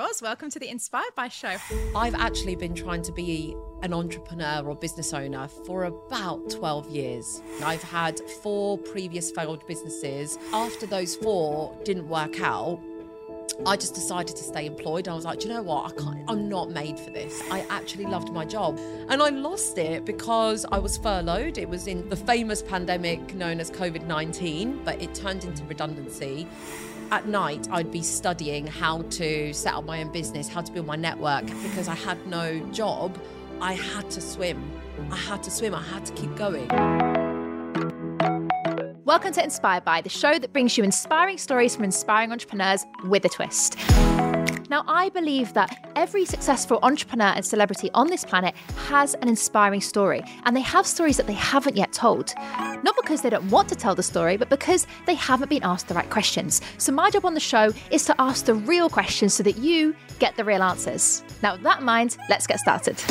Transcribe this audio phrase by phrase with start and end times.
[0.00, 1.56] Roz, welcome to the Inspired by Show.
[1.94, 7.42] I've actually been trying to be an entrepreneur or business owner for about 12 years.
[7.62, 10.38] I've had four previous failed businesses.
[10.54, 12.80] After those four didn't work out,
[13.66, 15.06] I just decided to stay employed.
[15.06, 15.92] I was like, you know what?
[15.92, 17.42] I can't, I'm not made for this.
[17.50, 18.80] I actually loved my job.
[19.10, 21.58] And I lost it because I was furloughed.
[21.58, 26.48] It was in the famous pandemic known as COVID 19, but it turned into redundancy
[27.10, 30.86] at night I'd be studying how to set up my own business, how to build
[30.86, 33.18] my network because I had no job.
[33.60, 34.70] I had to swim.
[35.10, 35.74] I had to swim.
[35.74, 36.68] I had to keep going.
[39.04, 43.24] Welcome to Inspired By, the show that brings you inspiring stories from inspiring entrepreneurs with
[43.24, 43.76] a twist.
[44.70, 48.54] Now, I believe that every successful entrepreneur and celebrity on this planet
[48.86, 52.32] has an inspiring story, and they have stories that they haven't yet told.
[52.84, 55.88] Not because they don't want to tell the story, but because they haven't been asked
[55.88, 56.60] the right questions.
[56.78, 59.92] So, my job on the show is to ask the real questions so that you
[60.20, 61.24] get the real answers.
[61.42, 63.02] Now, with that in mind, let's get started.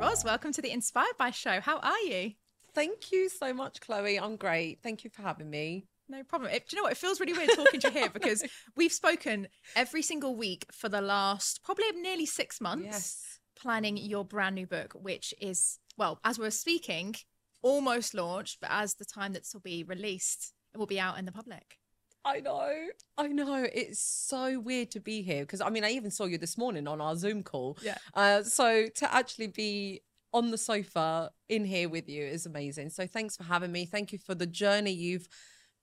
[0.00, 1.60] Roz, welcome to the Inspired by Show.
[1.60, 2.34] How are you?
[2.74, 4.18] Thank you so much, Chloe.
[4.18, 4.80] I'm great.
[4.82, 5.86] Thank you for having me.
[6.08, 6.50] No problem.
[6.52, 6.92] It, do you know what?
[6.92, 8.42] It feels really weird talking to you here because
[8.76, 13.38] we've spoken every single week for the last probably nearly six months, Yes.
[13.56, 17.14] planning your brand new book, which is, well, as we're speaking,
[17.62, 21.18] almost launched, but as the time that this will be released, it will be out
[21.18, 21.78] in the public.
[22.26, 22.72] I know.
[23.18, 23.66] I know.
[23.72, 26.88] It's so weird to be here because I mean, I even saw you this morning
[26.88, 27.78] on our Zoom call.
[27.82, 27.98] Yeah.
[28.14, 30.00] Uh, so to actually be
[30.34, 32.90] on the sofa in here with you is amazing.
[32.90, 33.86] So thanks for having me.
[33.86, 35.28] Thank you for the journey you've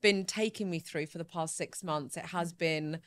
[0.01, 2.17] been taking me through for the past six months.
[2.17, 2.99] It has been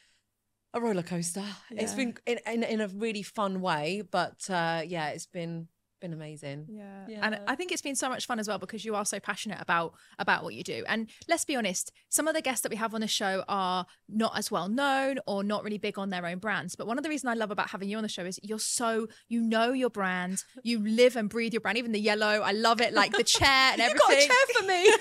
[0.72, 1.44] a roller coaster.
[1.70, 5.68] It's been in, in, in a really fun way, but uh, yeah, it's been
[6.00, 6.66] been amazing.
[6.68, 7.06] Yeah.
[7.08, 7.20] Yeah.
[7.22, 9.58] And I think it's been so much fun as well because you are so passionate
[9.60, 10.84] about about what you do.
[10.86, 13.86] And let's be honest, some of the guests that we have on the show are
[14.08, 16.76] not as well known or not really big on their own brands.
[16.76, 18.58] But one of the reasons I love about having you on the show is you're
[18.58, 22.40] so you know your brand, you live and breathe your brand, even the yellow.
[22.40, 23.98] I love it, like the chair and You everything.
[23.98, 24.94] got a chair for me.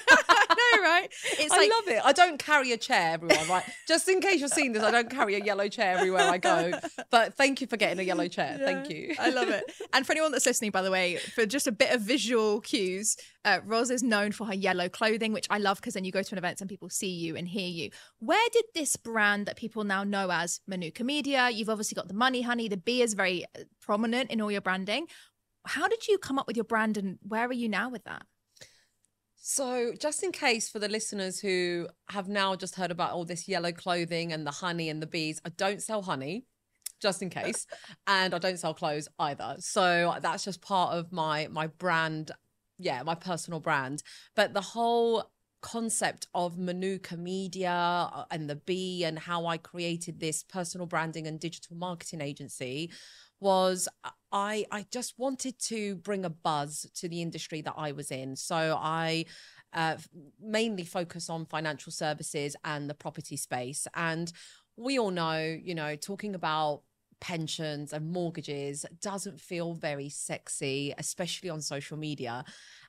[0.75, 1.09] Know, right?
[1.39, 2.01] It's I like love it.
[2.03, 3.63] I don't carry a chair everyone, right?
[3.87, 6.71] Just in case you're seeing this, I don't carry a yellow chair everywhere I go.
[7.09, 8.57] But thank you for getting a yellow chair.
[8.59, 9.15] Thank you.
[9.19, 9.63] I love it.
[9.93, 13.17] And for anyone that's listening, by the way, for just a bit of visual cues,
[13.45, 16.23] uh, Roz is known for her yellow clothing, which I love because then you go
[16.23, 17.91] to an event and people see you and hear you.
[18.19, 22.13] Where did this brand that people now know as Manuka Media, you've obviously got the
[22.13, 25.07] Money Honey, the bee is very uh, prominent in all your branding.
[25.65, 28.25] How did you come up with your brand and where are you now with that?
[29.45, 33.45] So, just in case for the listeners who have now just heard about all this
[33.45, 36.45] yellow clothing and the honey and the bees, I don't sell honey,
[37.01, 37.67] just in case,
[38.07, 39.57] and I don't sell clothes either.
[39.59, 42.31] So that's just part of my my brand,
[42.79, 44.01] yeah, my personal brand.
[44.33, 45.29] But the whole
[45.59, 47.71] concept of Manuka Media
[48.13, 52.91] uh, and the bee and how I created this personal branding and digital marketing agency
[53.43, 53.87] was
[54.31, 58.35] I I just wanted to bring a buzz to the industry that I was in.
[58.35, 59.25] So I
[59.73, 59.97] uh,
[60.41, 63.85] mainly focus on financial services and the property space.
[63.95, 64.31] And
[64.77, 66.81] we all know, you know, talking about
[67.19, 72.43] pensions and mortgages doesn't feel very sexy, especially on social media.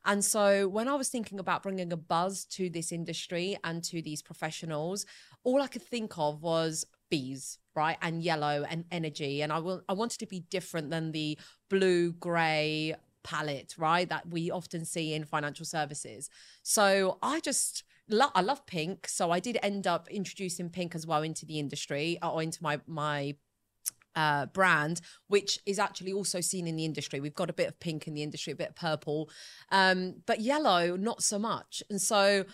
[0.05, 4.03] And so when I was thinking about bringing a buzz to this industry and to
[4.03, 5.07] these professionals,
[5.45, 7.97] all I could think of was bees, right?
[8.03, 9.43] And yellow and energy.
[9.43, 11.39] And I will I wanted to be different than the
[11.71, 14.09] blue, grey palette, right?
[14.09, 16.29] That we often see in financial services.
[16.63, 19.09] So I just lo- I love pink.
[19.09, 22.81] So I did end up introducing pink as well into the industry or into my
[22.87, 23.37] my
[24.17, 27.21] uh, brand, which is actually also seen in the industry.
[27.21, 29.31] We've got a bit of pink in the industry, a bit of purple,
[29.71, 31.83] um, but yellow not so much.
[31.91, 32.45] And so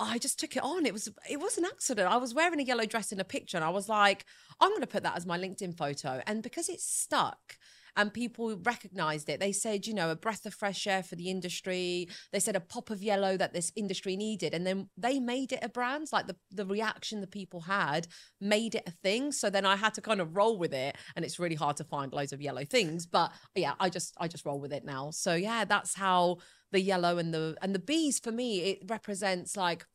[0.00, 0.86] I just took it on.
[0.86, 2.10] It was it was an accident.
[2.10, 4.24] I was wearing a yellow dress in a picture, and I was like,
[4.60, 6.20] I'm going to put that as my LinkedIn photo.
[6.26, 7.56] And because it stuck.
[7.96, 9.38] And people recognized it.
[9.38, 12.08] They said, you know, a breath of fresh air for the industry.
[12.32, 14.52] They said a pop of yellow that this industry needed.
[14.52, 16.08] And then they made it a brand.
[16.12, 18.08] Like the, the reaction the people had
[18.40, 19.30] made it a thing.
[19.30, 20.96] So then I had to kind of roll with it.
[21.14, 23.06] And it's really hard to find loads of yellow things.
[23.06, 25.12] But yeah, I just I just roll with it now.
[25.12, 26.38] So yeah, that's how
[26.74, 29.86] the yellow and the and the bees for me, it represents like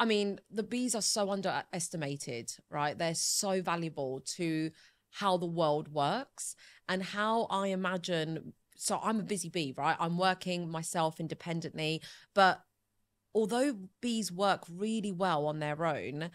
[0.00, 2.98] I mean, the bees are so underestimated, right?
[2.98, 4.72] They're so valuable to
[5.10, 6.56] how the world works
[6.88, 8.52] and how I imagine.
[8.76, 9.96] So I'm a busy bee, right?
[10.00, 12.02] I'm working myself independently,
[12.34, 12.62] but
[13.32, 16.30] although bees work really well on their own,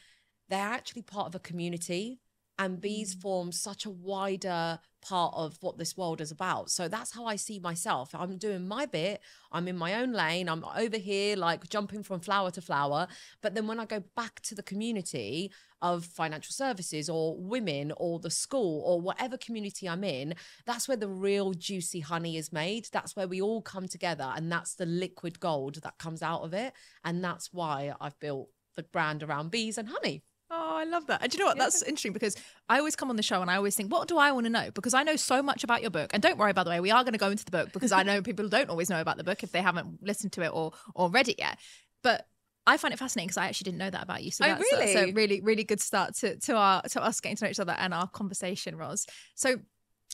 [0.48, 2.22] they're actually part of a community.
[2.60, 3.22] And bees mm.
[3.22, 6.70] form such a wider part of what this world is about.
[6.70, 8.10] So that's how I see myself.
[8.14, 9.22] I'm doing my bit,
[9.52, 13.08] I'm in my own lane, I'm over here like jumping from flower to flower.
[13.42, 15.52] But then when I go back to the community
[15.82, 20.34] of financial services or women or the school or whatever community I'm in,
[20.66, 22.88] that's where the real juicy honey is made.
[22.92, 26.54] That's where we all come together and that's the liquid gold that comes out of
[26.54, 26.74] it.
[27.04, 30.24] And that's why I've built the brand around bees and honey.
[30.50, 31.22] Oh, I love that.
[31.22, 31.58] And do you know what?
[31.58, 32.36] That's interesting because
[32.70, 34.50] I always come on the show and I always think, what do I want to
[34.50, 34.72] know?
[34.74, 36.12] Because I know so much about your book.
[36.14, 37.92] And don't worry, by the way, we are going to go into the book because
[37.92, 40.50] I know people don't always know about the book if they haven't listened to it
[40.54, 41.60] or or read it yet.
[42.02, 42.28] But
[42.66, 44.32] I find it fascinating because I actually didn't know that about you.
[44.32, 44.94] So Oh, that's, really?
[44.94, 47.60] that's a really, really good start to to our to us getting to know each
[47.60, 49.06] other and our conversation, Roz.
[49.36, 49.58] So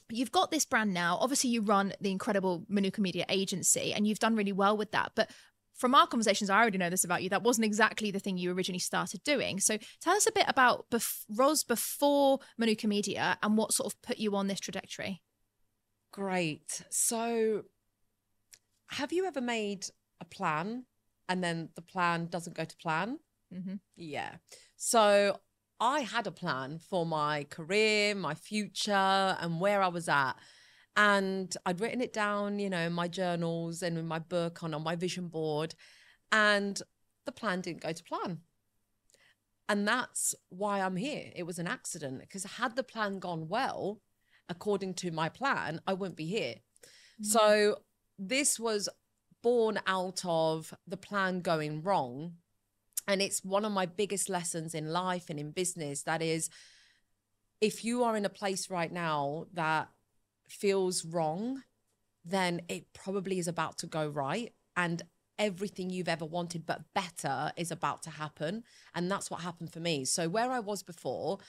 [0.10, 1.18] you've got this brand now.
[1.22, 5.12] Obviously, you run the incredible Manuka Media agency, and you've done really well with that.
[5.16, 5.30] But
[5.84, 7.30] from our conversations, I already know this about you.
[7.30, 9.60] That wasn't exactly the thing you originally started doing.
[9.60, 14.02] So tell us a bit about bef- Ros before Manuka Media and what sort of
[14.02, 15.22] put you on this trajectory.
[16.14, 16.84] Great.
[16.90, 17.64] So,
[18.92, 19.88] have you ever made
[20.22, 20.86] a plan
[21.28, 23.20] and then the plan doesn't go to plan?
[23.54, 23.76] Mm-hmm.
[23.98, 24.36] Yeah.
[24.78, 25.38] So,
[25.82, 30.36] I had a plan for my career, my future, and where I was at.
[30.96, 34.76] And I'd written it down, you know, in my journals and in my book and
[34.76, 35.74] on my vision board.
[36.32, 36.80] And
[37.26, 38.40] the plan didn't go to plan.
[39.70, 41.32] And that's why I'm here.
[41.36, 44.02] It was an accident because had the plan gone well,
[44.50, 46.56] according to my plan, I wouldn't be here.
[47.22, 47.26] Mm.
[47.26, 47.78] So
[48.20, 48.90] this was
[49.42, 52.34] born out of the plan going wrong.
[53.08, 56.04] And it's one of my biggest lessons in life and in business.
[56.04, 56.50] That is,
[57.60, 59.90] if you are in a place right now that
[60.54, 61.64] feels wrong,
[62.24, 64.54] then it probably is about to go right.
[64.76, 65.02] And
[65.40, 68.64] everything you've ever wanted but better is about to happen.
[68.96, 70.06] And that's what happened for me.
[70.06, 71.40] So, where I was before,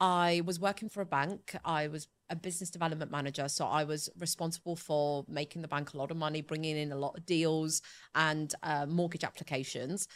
[0.00, 1.56] I was working for a bank.
[1.64, 3.48] I was a business development manager.
[3.48, 6.96] So I was responsible for making the bank a lot of money, bringing in a
[6.96, 7.82] lot of deals
[8.14, 10.08] and uh, mortgage applications.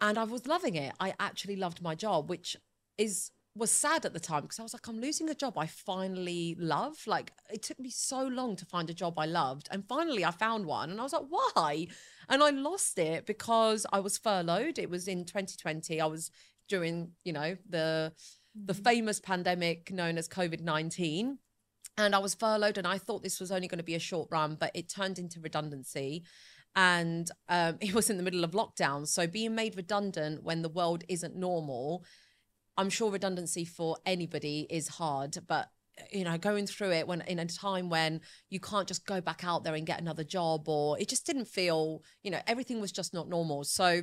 [0.00, 0.94] And I was loving it.
[1.00, 2.56] I actually loved my job, which
[2.96, 5.66] is was sad at the time because I was like, I'm losing a job I
[5.66, 6.96] finally love.
[7.06, 9.68] Like it took me so long to find a job I loved.
[9.70, 10.90] And finally I found one.
[10.90, 11.88] And I was like, why?
[12.28, 14.78] And I lost it because I was furloughed.
[14.78, 16.00] It was in 2020.
[16.00, 16.30] I was
[16.68, 18.12] during, you know, the
[18.54, 21.38] the famous pandemic known as COVID 19.
[21.96, 24.28] And I was furloughed, and I thought this was only going to be a short
[24.30, 26.22] run, but it turned into redundancy.
[26.76, 29.06] And um, it was in the middle of lockdown.
[29.06, 32.04] So being made redundant when the world isn't normal,
[32.78, 35.68] I'm sure redundancy for anybody is hard, but
[36.12, 38.20] you know, going through it when in a time when
[38.50, 41.46] you can't just go back out there and get another job, or it just didn't
[41.46, 43.64] feel, you know, everything was just not normal.
[43.64, 44.02] So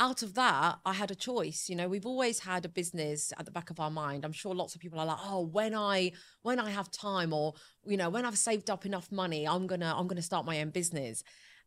[0.00, 1.68] out of that, I had a choice.
[1.68, 4.24] You know, we've always had a business at the back of our mind.
[4.24, 6.12] I'm sure lots of people are like, oh, when I
[6.42, 7.54] when I have time, or
[7.86, 10.70] you know, when I've saved up enough money, I'm gonna I'm gonna start my own
[10.70, 11.22] business.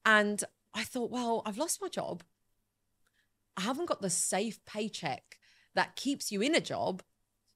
[0.06, 0.44] And
[0.74, 2.24] I thought, well, I've lost my job.
[3.56, 5.39] I haven't got the safe paycheck
[5.76, 7.04] that keeps you in a job.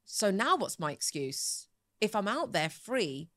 [0.05, 1.67] So now what's my excuse?
[2.01, 3.29] If I'm out there free,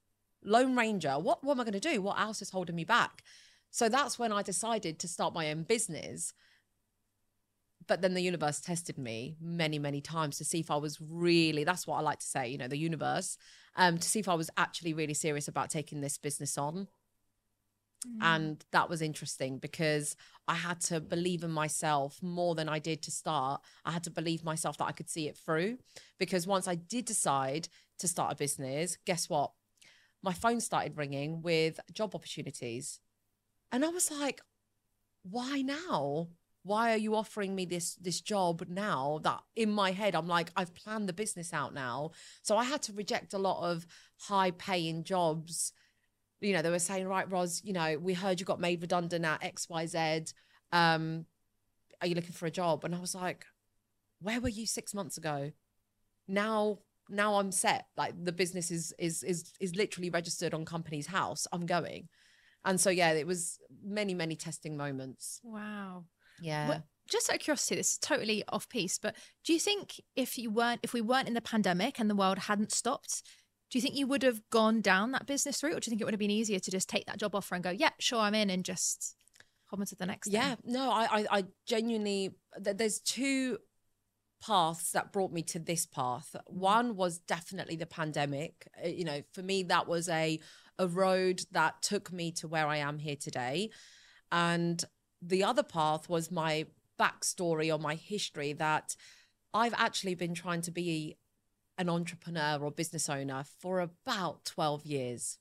[0.45, 2.03] Lone Ranger, what, what am I going to do?
[2.03, 3.23] What else is holding me back?
[3.71, 6.33] So that's when I decided to start my own business.
[7.87, 11.63] But then the universe tested me many, many times to see if I was really,
[11.63, 13.39] that's what I like to say, you know, the universe,
[13.77, 16.89] um, to see if I was actually really serious about taking this business on.
[18.07, 18.19] Mm.
[18.21, 20.17] And that was interesting because
[20.49, 23.61] I had to believe in myself more than I did to start.
[23.85, 25.79] I had to believe myself that I could see it through.
[26.19, 29.53] Because once I did decide to start a business, guess what?
[30.23, 33.01] My phone started ringing with job opportunities.
[33.73, 34.41] And I was like,
[35.23, 36.29] why now?
[36.63, 40.51] Why are you offering me this this job now that in my head I'm like
[40.57, 42.11] I've planned the business out now.
[42.43, 43.87] So I had to reject a lot of
[44.19, 45.73] high paying jobs
[46.41, 49.25] you know, they were saying, right, Ros, you know, we heard you got made redundant
[49.25, 50.33] at XYZ.
[50.73, 51.27] Um,
[52.01, 52.85] are you looking for a job?
[52.85, 53.47] And I was like,
[54.21, 55.53] where were you six months ago?
[56.29, 56.79] Now,
[57.09, 57.87] now I'm set.
[57.97, 61.47] Like the business is is is is literally registered on Companies House.
[61.53, 62.09] I'm going.
[62.65, 65.41] And so yeah, it was many, many testing moments.
[65.45, 66.05] Wow.
[66.41, 66.69] Yeah.
[66.69, 69.15] Well, just out of curiosity, this is totally off piece, but
[69.45, 72.39] do you think if you weren't, if we weren't in the pandemic and the world
[72.39, 73.23] hadn't stopped,
[73.71, 76.01] do you think you would have gone down that business route, or do you think
[76.01, 78.21] it would have been easier to just take that job offer and go, yeah, sure,
[78.21, 79.17] I'm in, and just
[79.67, 80.29] hop on to the next?
[80.31, 80.73] Yeah, thing?
[80.73, 82.37] no, I, I, I genuinely.
[82.63, 83.59] th- There's two
[84.41, 86.37] paths that brought me to this path.
[86.47, 88.69] One was definitely the pandemic.
[88.85, 90.41] Uh, You know, for me, that was a
[90.79, 93.71] a road that took me to where I am here today,
[94.31, 94.85] and
[95.23, 96.67] the other path was my
[97.01, 98.95] backstory or my history that
[99.53, 101.17] I've actually been trying to be
[101.79, 105.39] an entrepreneur or business owner for about 12 years.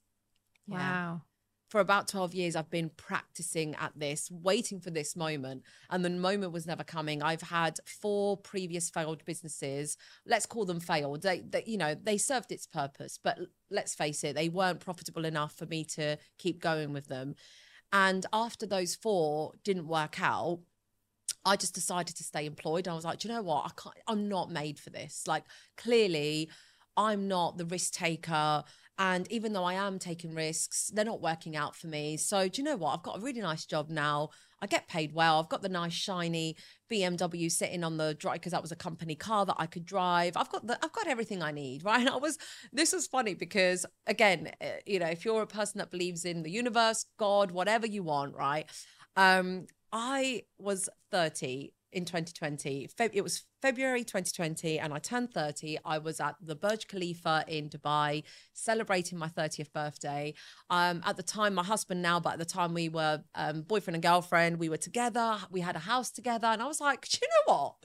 [0.67, 0.77] Yeah.
[0.77, 1.21] Wow.
[1.69, 5.63] For about 12 years, I've been practicing at this, waiting for this moment.
[5.89, 7.23] And the moment was never coming.
[7.23, 9.97] I've had four previous failed businesses.
[10.25, 11.23] Let's call them failed.
[11.23, 13.39] They, they, you know, they served its purpose, but
[13.71, 17.35] let's face it, they weren't profitable enough for me to keep going with them.
[17.91, 20.59] And after those four didn't work out,
[21.45, 22.87] I just decided to stay employed.
[22.87, 23.65] I was like, you know what?
[23.65, 25.23] I can't, I'm not made for this.
[25.27, 25.43] Like,
[25.77, 26.49] clearly,
[26.97, 28.63] I'm not the risk taker.
[28.97, 32.15] And even though I am taking risks, they're not working out for me.
[32.17, 32.93] So, do you know what?
[32.93, 34.29] I've got a really nice job now.
[34.61, 35.39] I get paid well.
[35.39, 36.55] I've got the nice shiny
[36.89, 40.37] BMW sitting on the drive because that was a company car that I could drive.
[40.37, 41.99] I've got the, I've got everything I need, right?
[41.99, 42.37] And I was
[42.71, 46.43] this was funny because again, eh, you know, if you're a person that believes in
[46.43, 48.65] the universe, God, whatever you want, right?
[49.17, 52.89] Um, I was 30 in 2020.
[53.13, 55.77] it was February 2020, and I turned 30.
[55.85, 60.33] I was at the Burj Khalifa in Dubai celebrating my 30th birthday.
[60.69, 63.95] Um, at the time, my husband now, but at the time we were um, boyfriend
[63.95, 64.59] and girlfriend.
[64.59, 65.37] We were together.
[65.49, 67.75] We had a house together, and I was like, you know what?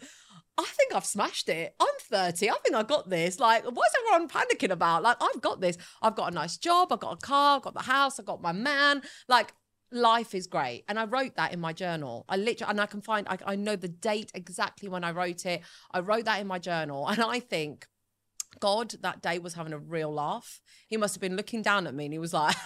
[0.59, 1.77] I think I've smashed it.
[1.79, 2.51] I'm 30.
[2.51, 3.39] I think I got this.
[3.39, 5.05] Like, what's everyone panicking about?
[5.05, 5.79] Like, I've got this.
[6.03, 6.93] I've got a nice job.
[6.93, 7.57] I've got a car.
[7.57, 8.19] I've got the house.
[8.19, 9.03] I've got my man.
[9.29, 9.55] Like,
[9.93, 10.85] life is great.
[10.89, 12.25] And I wrote that in my journal.
[12.29, 15.47] I literally, and I can find, I, I know the date exactly when I wrote
[15.47, 15.63] it.
[15.91, 17.09] I wrote that in my journal.
[17.09, 17.87] And I think,
[18.59, 20.61] God that day was having a real laugh.
[20.89, 22.57] He must have been looking down at me and he was like,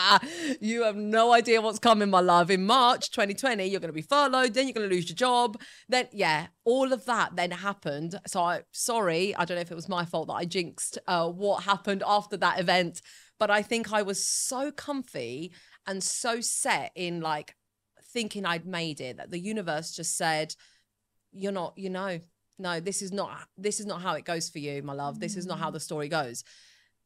[0.60, 2.50] You have no idea what's coming, my love.
[2.50, 5.60] In March 2020, you're going to be furloughed, then you're going to lose your job.
[5.88, 8.18] Then, yeah, all of that then happened.
[8.26, 11.28] So, I, sorry, I don't know if it was my fault that I jinxed uh,
[11.28, 13.00] what happened after that event,
[13.38, 15.52] but I think I was so comfy
[15.86, 17.54] and so set in like
[18.12, 20.54] thinking I'd made it that the universe just said,
[21.32, 22.20] You're not, you know,
[22.58, 25.18] no, this is not this is not how it goes for you, my love.
[25.18, 25.74] This is not how mm.
[25.74, 26.44] the story goes.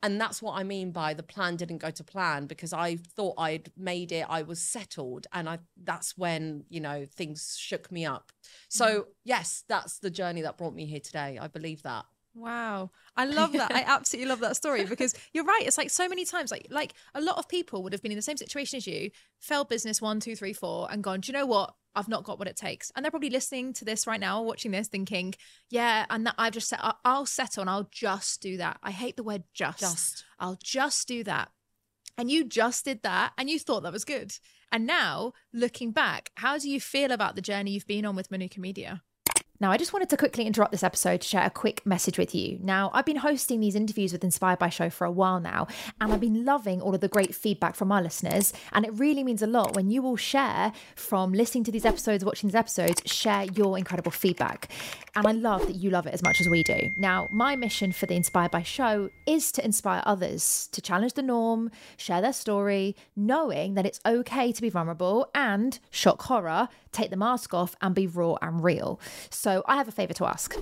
[0.03, 3.37] And that's what I mean by the plan didn't go to plan because I thought
[3.39, 5.27] I'd made it, I was settled.
[5.33, 8.33] And I that's when, you know, things shook me up.
[8.69, 9.05] So mm.
[9.25, 11.39] yes, that's the journey that brought me here today.
[11.41, 12.05] I believe that.
[12.35, 12.91] Wow.
[13.17, 13.73] I love that.
[13.73, 15.63] I absolutely love that story because you're right.
[15.65, 18.17] It's like so many times, like like a lot of people would have been in
[18.17, 21.39] the same situation as you, failed business one, two, three, four, and gone, do you
[21.39, 21.75] know what?
[21.97, 22.91] I've not got what it takes.
[22.95, 25.35] And they're probably listening to this right now, watching this, thinking,
[25.71, 28.79] yeah, and that I've just said, I'll settle and I'll just do that.
[28.83, 29.79] I hate the word just.
[29.79, 30.25] Just.
[30.41, 31.51] I'll just do that.
[32.19, 34.33] And you just did that and you thought that was good.
[34.73, 38.31] And now, looking back, how do you feel about the journey you've been on with
[38.31, 39.03] Manuka Media?
[39.65, 42.35] Now, I just wanted to quickly interrupt this episode to share a quick message with
[42.35, 42.59] you.
[42.61, 45.69] Now, I've been hosting these interviews with Inspired by Show for a while now,
[46.03, 48.53] and I've been loving all of the great feedback from our listeners.
[48.73, 52.27] And it really means a lot when you all share from listening to these episodes,
[52.27, 54.71] watching these episodes, share your incredible feedback.
[55.17, 56.91] And I love that you love it as much as we do.
[56.99, 61.23] Now, my mission for the Inspired by Show is to inspire others to challenge the
[61.23, 67.11] norm, share their story, knowing that it's okay to be vulnerable and shock horror, take
[67.11, 69.01] the mask off, and be raw and real.
[69.31, 70.57] So I have a favour to ask.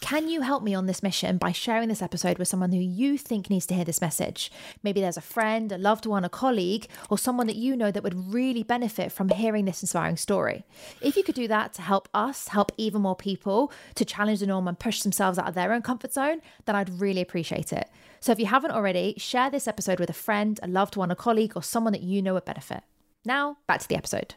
[0.00, 3.18] Can you help me on this mission by sharing this episode with someone who you
[3.18, 4.50] think needs to hear this message?
[4.82, 8.04] Maybe there's a friend, a loved one, a colleague, or someone that you know that
[8.04, 10.64] would really benefit from hearing this inspiring story.
[11.00, 14.46] If you could do that to help us, help even more people to challenge the
[14.46, 17.90] norm and push themselves out of their own comfort zone, then I'd really appreciate it.
[18.20, 21.16] So if you haven't already, share this episode with a friend, a loved one, a
[21.16, 22.82] colleague, or someone that you know would benefit.
[23.24, 24.36] Now, back to the episode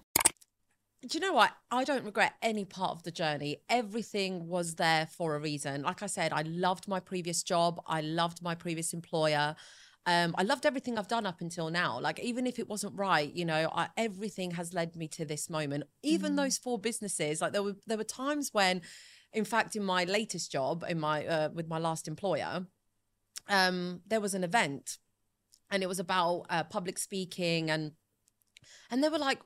[1.08, 1.52] do you know what?
[1.72, 3.58] I don't regret any part of the journey.
[3.70, 5.82] Everything was there for a reason.
[5.82, 7.82] Like I said, I loved my previous job.
[7.88, 9.56] I loved my previous employer.
[10.06, 12.00] Um, I loved everything I've done up until now.
[12.00, 15.50] Like even if it wasn't right, you know, I, everything has led me to this
[15.50, 15.86] moment.
[16.04, 16.38] Even mm.
[16.38, 18.82] those four businesses, like there were there were times when,
[19.34, 22.66] in fact, in my latest job, in my uh, with my last employer,
[23.48, 24.98] um, there was an event,
[25.72, 27.94] and it was about uh, public speaking and
[28.90, 29.40] and they were like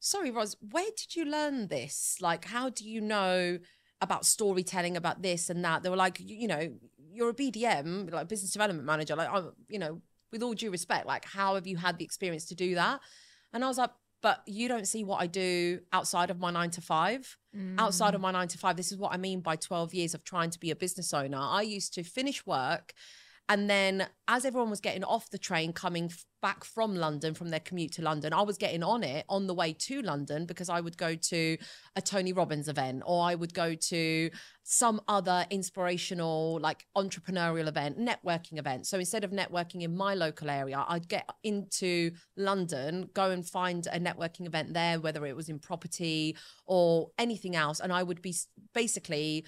[0.00, 2.18] sorry, Ros, where did you learn this?
[2.20, 3.58] Like, how do you know
[4.00, 5.82] about storytelling, about this and that?
[5.82, 6.72] They were like, you, you know,
[7.10, 9.16] you're a BDM, like business development manager.
[9.16, 10.00] Like, I'm, you know,
[10.32, 13.00] with all due respect, like, how have you had the experience to do that?
[13.52, 13.90] And I was like,
[14.20, 17.36] but you don't see what I do outside of my nine to five.
[17.56, 17.76] Mm.
[17.78, 18.24] Outside of mm.
[18.24, 20.58] my nine to five, this is what I mean by 12 years of trying to
[20.58, 21.38] be a business owner.
[21.40, 22.94] I used to finish work
[23.48, 27.60] and then as everyone was getting off the train coming back from London, from their
[27.60, 30.80] commute to London, I was getting on it on the way to London because I
[30.80, 31.56] would go to
[31.96, 34.30] a Tony Robbins event or I would go to
[34.62, 38.86] some other inspirational, like entrepreneurial event, networking event.
[38.86, 43.86] So instead of networking in my local area, I'd get into London, go and find
[43.86, 47.80] a networking event there, whether it was in property or anything else.
[47.80, 48.34] And I would be
[48.74, 49.44] basically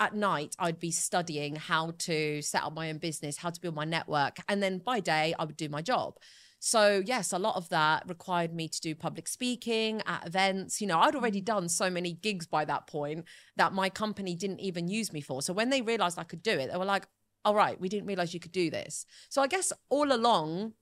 [0.00, 3.74] at night I'd be studying how to set up my own business, how to build
[3.74, 6.18] my network, and then by day I would do my job.
[6.60, 10.80] So, yes, a lot of that required me to do public speaking at events.
[10.80, 11.44] You know, I'd already mm.
[11.44, 13.26] done so many gigs by that point
[13.56, 15.40] that my company didn't even use me for.
[15.40, 17.06] So, when they realized I could do it, they were like,
[17.44, 19.06] all right, we didn't realize you could do this.
[19.28, 20.72] So, I guess all along,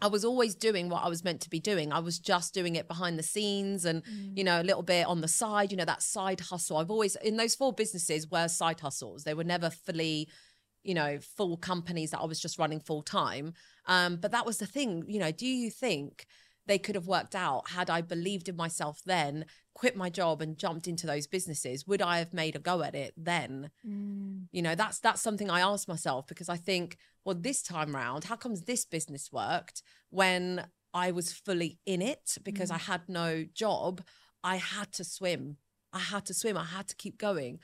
[0.00, 1.92] I was always doing what I was meant to be doing.
[1.92, 4.36] I was just doing it behind the scenes and, mm.
[4.36, 6.76] you know, a little bit on the side, you know, that side hustle.
[6.76, 9.24] I've always, in those four businesses, were side hustles.
[9.24, 10.28] They were never fully,
[10.82, 13.54] you know, full companies that I was just running full time.
[13.86, 16.26] Um, but that was the thing, you know, do you think
[16.66, 19.44] they could have worked out had I believed in myself then,
[19.74, 21.86] quit my job and jumped into those businesses?
[21.86, 23.70] Would I have made a go at it then?
[23.86, 24.46] Mm.
[24.52, 28.24] You know, that's that's something I ask myself because I think, well, this time round,
[28.24, 32.76] how comes this business worked when I was fully in it because mm.
[32.76, 34.02] I had no job?
[34.42, 35.56] I had to swim.
[35.92, 36.56] I had to swim.
[36.56, 37.60] I had to keep going.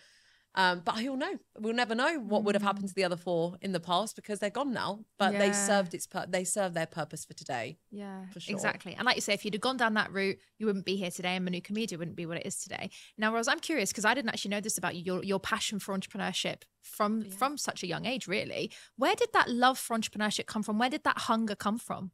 [0.57, 1.39] Um, but who'll know?
[1.59, 4.41] We'll never know what would have happened to the other four in the past because
[4.41, 5.05] they're gone now.
[5.19, 5.39] But yeah.
[5.39, 7.79] they served its pur- they served their purpose for today.
[7.91, 8.55] Yeah, for sure.
[8.55, 8.95] exactly.
[8.95, 11.11] And like you say, if you'd have gone down that route, you wouldn't be here
[11.11, 12.91] today, and Manuka Media wouldn't be what it is today.
[13.17, 15.03] Now, Rose, I'm curious because I didn't actually know this about you.
[15.05, 17.31] Your your passion for entrepreneurship from yeah.
[17.31, 18.73] from such a young age, really.
[18.97, 20.79] Where did that love for entrepreneurship come from?
[20.79, 22.11] Where did that hunger come from?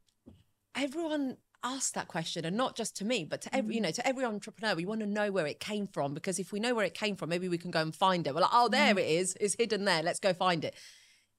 [0.75, 3.85] Everyone ask that question and not just to me but to every you mm.
[3.85, 6.59] know to every entrepreneur we want to know where it came from because if we
[6.59, 8.35] know where it came from maybe we can go and find it.
[8.35, 8.99] We're like oh there mm.
[8.99, 9.35] it is.
[9.39, 10.03] It's hidden there.
[10.03, 10.75] Let's go find it.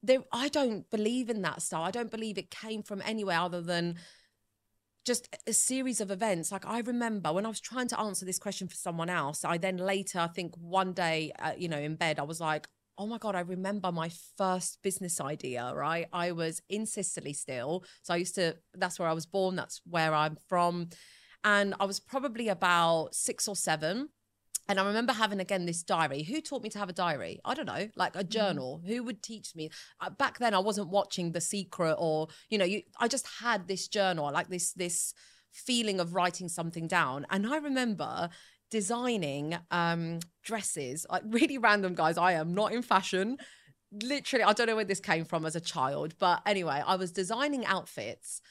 [0.02, 1.82] There i don't believe in that style.
[1.82, 3.96] I don't believe it came from anywhere other than
[5.04, 6.52] just a series of events.
[6.52, 9.56] Like i remember when i was trying to answer this question for someone else i
[9.56, 13.06] then later i think one day uh, you know in bed i was like oh
[13.06, 16.06] my God, I remember my first business idea, right?
[16.12, 17.84] I was in Sicily still.
[18.02, 20.88] So I used to, that's where I was born, that's where I'm from.
[21.44, 24.08] And I was probably about six or seven.
[24.68, 26.24] And I remember having again this diary.
[26.24, 27.40] Who taught me to have a diary?
[27.44, 28.28] I don't know, like a mm.
[28.28, 28.82] journal.
[28.84, 28.88] Mm.
[28.88, 29.70] Who would teach me?
[30.00, 33.66] Uh, back then, I wasn't watching The Secret, or you know, you, I just had
[33.66, 35.14] this journal, like this this
[35.52, 37.26] feeling of writing something down.
[37.30, 38.28] And I remember
[38.70, 42.18] designing um dresses like really random guys.
[42.18, 43.38] I am not in fashion.
[43.90, 47.10] Literally i don't know where this came from as a child but anyway i was
[47.10, 48.42] designing outfits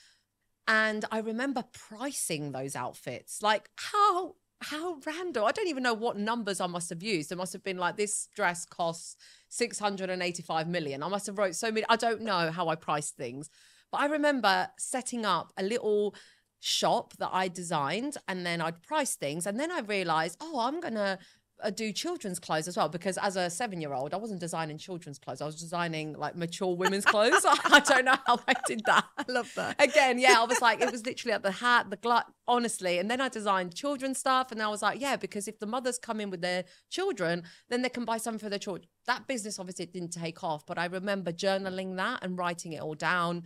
[0.67, 3.41] and i remember pricing those outfits.
[3.41, 5.43] Like how how random.
[5.43, 7.29] I don't even know what numbers i must have used.
[7.29, 9.15] There must have been like this dress costs
[9.49, 11.03] 685 million.
[11.03, 13.49] I must have wrote so many i don't know how i priced things.
[13.91, 16.15] But i remember setting up a little
[16.67, 19.47] shop that I designed and then I'd price things.
[19.47, 21.17] And then I realized, oh, I'm going to
[21.63, 24.77] uh, do children's clothes as well because as a seven year old, I wasn't designing
[24.77, 25.41] children's clothes.
[25.41, 27.45] I was designing like mature women's clothes.
[27.45, 29.05] I don't know how I did that.
[29.17, 29.81] I love that.
[29.81, 32.99] Again, yeah, I was like, it was literally at the hat, the glut, honestly.
[32.99, 34.51] And then I designed children's stuff.
[34.51, 37.81] And I was like, yeah, because if the mothers come in with their children, then
[37.81, 38.89] they can buy something for their children.
[39.05, 42.95] That business obviously didn't take off, but I remember journaling that and writing it all
[42.95, 43.43] down.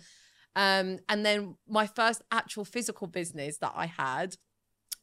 [0.55, 4.35] Um, and then my first actual physical business that I had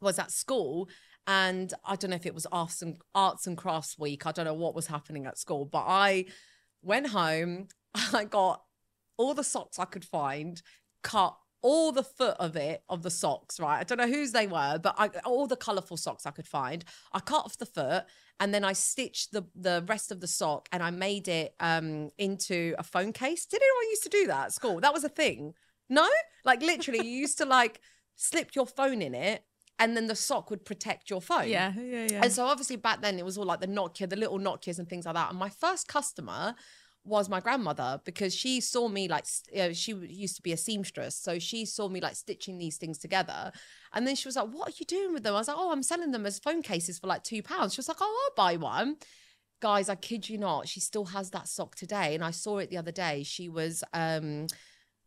[0.00, 0.88] was at school.
[1.26, 4.26] And I don't know if it was arts and arts and crafts week.
[4.26, 6.26] I don't know what was happening at school, but I
[6.82, 7.68] went home.
[8.14, 8.62] I got
[9.16, 10.60] all the socks I could find,
[11.02, 13.58] cut all the foot of it of the socks.
[13.60, 16.46] Right, I don't know whose they were, but I, all the colourful socks I could
[16.46, 16.84] find.
[17.12, 18.04] I cut off the foot
[18.40, 22.10] and then I stitched the the rest of the sock and I made it um
[22.18, 23.46] into a phone case.
[23.46, 24.80] Did anyone used to do that at school?
[24.80, 25.54] That was a thing.
[25.88, 26.06] No,
[26.44, 27.80] like literally, you used to like
[28.16, 29.44] slip your phone in it
[29.78, 31.48] and then the sock would protect your phone.
[31.48, 32.20] Yeah, yeah, yeah.
[32.22, 34.88] And so obviously back then it was all like the Nokia, the little Nokias and
[34.88, 35.30] things like that.
[35.30, 36.54] And my first customer
[37.04, 39.24] was my grandmother because she saw me like
[39.58, 42.98] uh, she used to be a seamstress so she saw me like stitching these things
[42.98, 43.52] together.
[43.92, 45.34] And then she was like what are you doing with them?
[45.34, 47.74] I was like oh i'm selling them as phone cases for like two pounds.
[47.74, 48.96] She was like oh i'll buy one.
[49.60, 52.70] Guys i kid you not she still has that sock today and i saw it
[52.70, 53.22] the other day.
[53.22, 54.46] She was um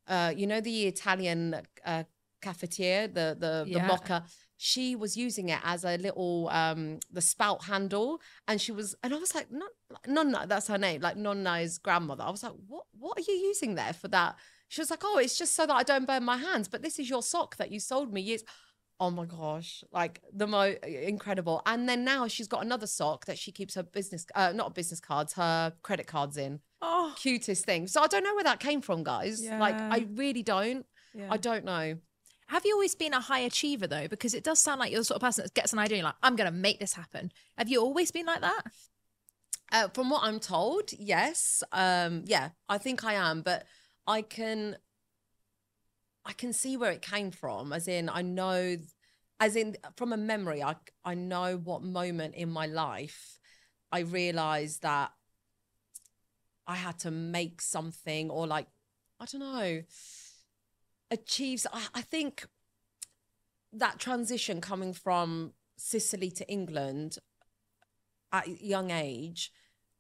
[0.07, 2.03] uh you know the italian uh
[2.41, 3.87] cafetiere the the yeah.
[3.87, 4.23] the moka
[4.63, 9.11] she was using it as a little um the spout handle and she was and
[9.11, 9.47] I was like
[10.07, 12.23] Nonna that's her name like Nonna's grandmother.
[12.23, 14.35] I was like what what are you using there for that?
[14.67, 16.99] She was like oh it's just so that I don't burn my hands but this
[16.99, 18.43] is your sock that you sold me years
[18.99, 21.63] oh my gosh like the most incredible.
[21.65, 24.99] And then now she's got another sock that she keeps her business uh not business
[24.99, 26.59] cards her credit cards in.
[26.83, 27.15] Oh.
[27.17, 27.87] Cutest thing.
[27.87, 29.43] So I don't know where that came from guys.
[29.43, 29.59] Yeah.
[29.59, 30.85] like I really don't.
[31.15, 31.29] Yeah.
[31.31, 31.97] I don't know
[32.51, 34.09] have you always been a high achiever though?
[34.09, 36.05] Because it does sound like you're the sort of person that gets an idea and
[36.05, 37.31] like, I'm going to make this happen.
[37.57, 38.63] Have you always been like that?
[39.71, 41.63] Uh, from what I'm told, yes.
[41.71, 43.65] Um, yeah, I think I am, but
[44.05, 44.75] I can,
[46.25, 47.71] I can see where it came from.
[47.71, 48.75] As in, I know,
[49.39, 53.39] as in from a memory, I I know what moment in my life
[53.93, 55.11] I realized that
[56.67, 58.67] I had to make something or like,
[59.21, 59.81] I don't know,
[61.11, 61.67] achieves.
[61.71, 62.47] I, I think
[63.73, 67.17] that transition coming from Sicily to England
[68.31, 69.51] at a young age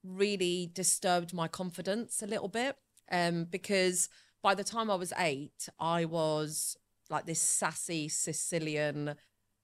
[0.03, 2.75] really disturbed my confidence a little bit
[3.11, 4.09] um, because
[4.41, 6.75] by the time I was eight, I was
[7.09, 9.15] like this sassy Sicilian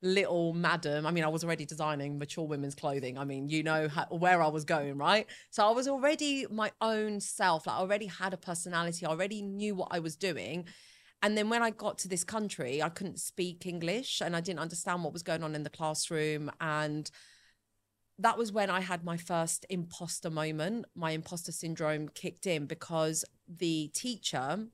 [0.03, 1.07] little madam.
[1.07, 3.17] I mean, I was already designing mature women's clothing.
[3.17, 5.25] I mean, you know how, where I was going, right?
[5.49, 7.65] So I was already my own self.
[7.65, 9.05] Like, I already had a personality.
[9.05, 10.65] I already knew what I was doing.
[11.21, 14.60] And then when I got to this country, I couldn't speak English and I didn't
[14.60, 16.51] understand what was going on in the classroom.
[16.62, 17.10] And
[18.19, 20.86] that was when I had my first imposter moment.
[20.95, 24.67] My imposter syndrome kicked in because the teacher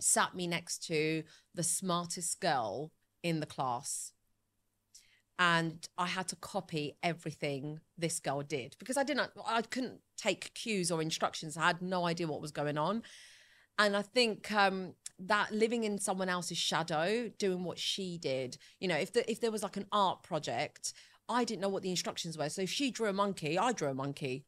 [0.00, 1.22] sat me next to
[1.54, 4.12] the smartest girl in the class.
[5.38, 10.52] And I had to copy everything this girl did because I didn't, I couldn't take
[10.54, 11.56] cues or instructions.
[11.56, 13.02] I had no idea what was going on.
[13.78, 18.88] And I think um, that living in someone else's shadow, doing what she did, you
[18.88, 20.92] know, if the, if there was like an art project,
[21.28, 22.48] I didn't know what the instructions were.
[22.48, 24.44] So if she drew a monkey, I drew a monkey.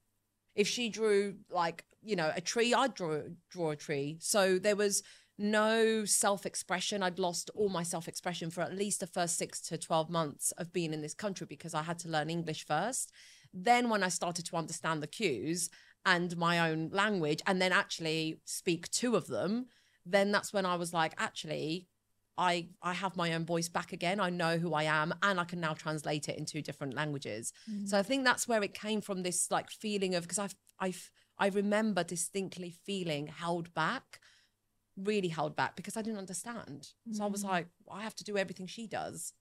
[0.54, 4.18] If she drew like you know a tree, I draw draw a tree.
[4.20, 5.02] So there was
[5.38, 7.02] no self expression.
[7.02, 10.52] I'd lost all my self expression for at least the first six to 12 months
[10.52, 13.12] of being in this country because I had to learn English first.
[13.52, 15.70] Then, when I started to understand the cues
[16.06, 19.66] and my own language and then actually speak two of them,
[20.06, 21.88] then that's when I was like, actually,
[22.38, 24.20] I I have my own voice back again.
[24.20, 27.52] I know who I am and I can now translate it into different languages.
[27.70, 27.86] Mm-hmm.
[27.86, 31.10] So I think that's where it came from this like feeling of because I've I've
[31.38, 34.20] I remember distinctly feeling held back
[35.04, 36.88] really held back because I didn't understand.
[37.12, 37.26] So mm.
[37.26, 37.48] I was mm.
[37.48, 39.32] like, I have to do everything she does.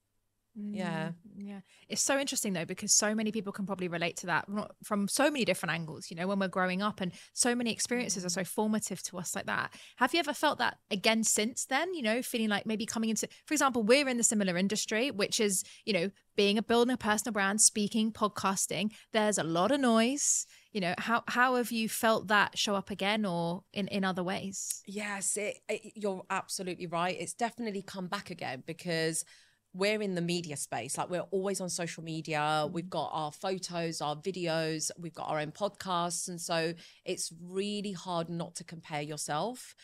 [0.57, 1.11] Mm, yeah.
[1.37, 1.59] Yeah.
[1.87, 4.47] It's so interesting though, because so many people can probably relate to that
[4.83, 8.25] from so many different angles, you know, when we're growing up and so many experiences
[8.25, 9.73] are so formative to us like that.
[9.97, 13.27] Have you ever felt that again since then, you know, feeling like maybe coming into,
[13.45, 16.97] for example, we're in the similar industry, which is, you know, being a building a
[16.97, 20.45] personal brand, speaking, podcasting, there's a lot of noise.
[20.71, 24.23] You know, how how have you felt that show up again or in in other
[24.23, 24.81] ways?
[24.85, 27.17] Yes, it, it, you're absolutely right.
[27.19, 29.25] It's definitely come back again because
[29.73, 30.97] we're in the media space.
[30.97, 32.67] Like we're always on social media.
[32.71, 32.89] We've mm.
[32.89, 36.27] got our photos, our videos, we've got our own podcasts.
[36.27, 36.73] And so
[37.05, 39.75] it's really hard not to compare yourself.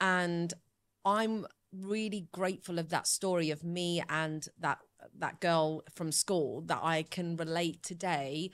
[0.00, 0.52] And
[1.04, 4.78] I'm really grateful of that story of me and that
[5.18, 8.50] that girl from school that I can relate today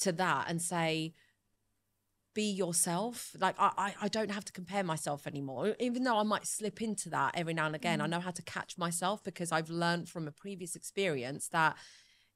[0.00, 1.14] to that and say,
[2.34, 3.34] be yourself.
[3.38, 7.10] Like I, I, don't have to compare myself anymore, even though I might slip into
[7.10, 7.98] that every now and again.
[7.98, 8.02] Mm.
[8.02, 11.76] I know how to catch myself because I've learned from a previous experience that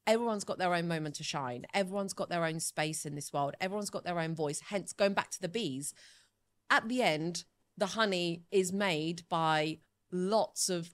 [0.07, 1.67] everyone's got their own moment to shine.
[1.75, 3.55] Everyone's got their own space in this world.
[3.61, 4.61] Everyone's got their own voice.
[4.69, 5.95] Hence, going back to the bees,
[6.71, 7.45] at the end,
[7.77, 9.79] the honey is made by
[10.13, 10.91] lots of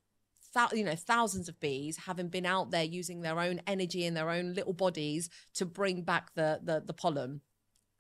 [0.74, 4.28] you know thousands of bees having been out there using their own energy in their
[4.28, 7.40] own little bodies to bring back the the, the pollen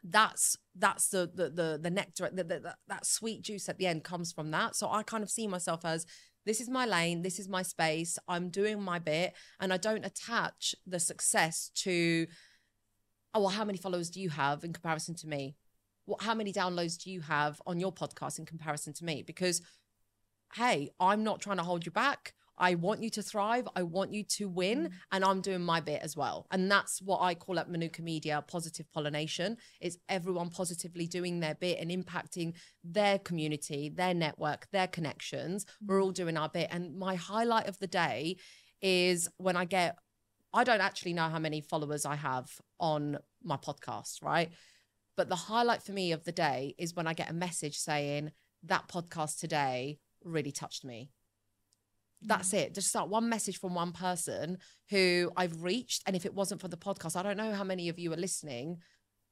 [0.04, 4.04] that's that's the the the, the nectar the, the, that sweet juice at the end
[4.04, 4.74] comes from that.
[4.76, 6.06] So i kind of see myself as
[6.44, 10.04] this is my lane this is my space i'm doing my bit and i don't
[10.04, 12.26] attach the success to
[13.34, 15.56] oh well how many followers do you have in comparison to me?
[16.04, 19.22] What how many downloads do you have on your podcast in comparison to me?
[19.22, 19.62] Because
[20.54, 23.68] hey i'm not trying to hold you back I want you to thrive.
[23.74, 24.84] I want you to win.
[24.84, 24.90] Mm.
[25.10, 26.46] And I'm doing my bit as well.
[26.52, 29.56] And that's what I call at Manuka Media positive pollination.
[29.80, 35.64] It's everyone positively doing their bit and impacting their community, their network, their connections.
[35.64, 35.88] Mm.
[35.88, 36.68] We're all doing our bit.
[36.70, 38.36] And my highlight of the day
[38.80, 39.98] is when I get,
[40.54, 42.48] I don't actually know how many followers I have
[42.78, 44.50] on my podcast, right?
[45.16, 48.30] But the highlight for me of the day is when I get a message saying
[48.62, 51.10] that podcast today really touched me
[52.24, 52.74] that's it.
[52.74, 54.58] Just start one message from one person
[54.90, 56.02] who I've reached.
[56.06, 58.16] And if it wasn't for the podcast, I don't know how many of you are
[58.16, 58.78] listening,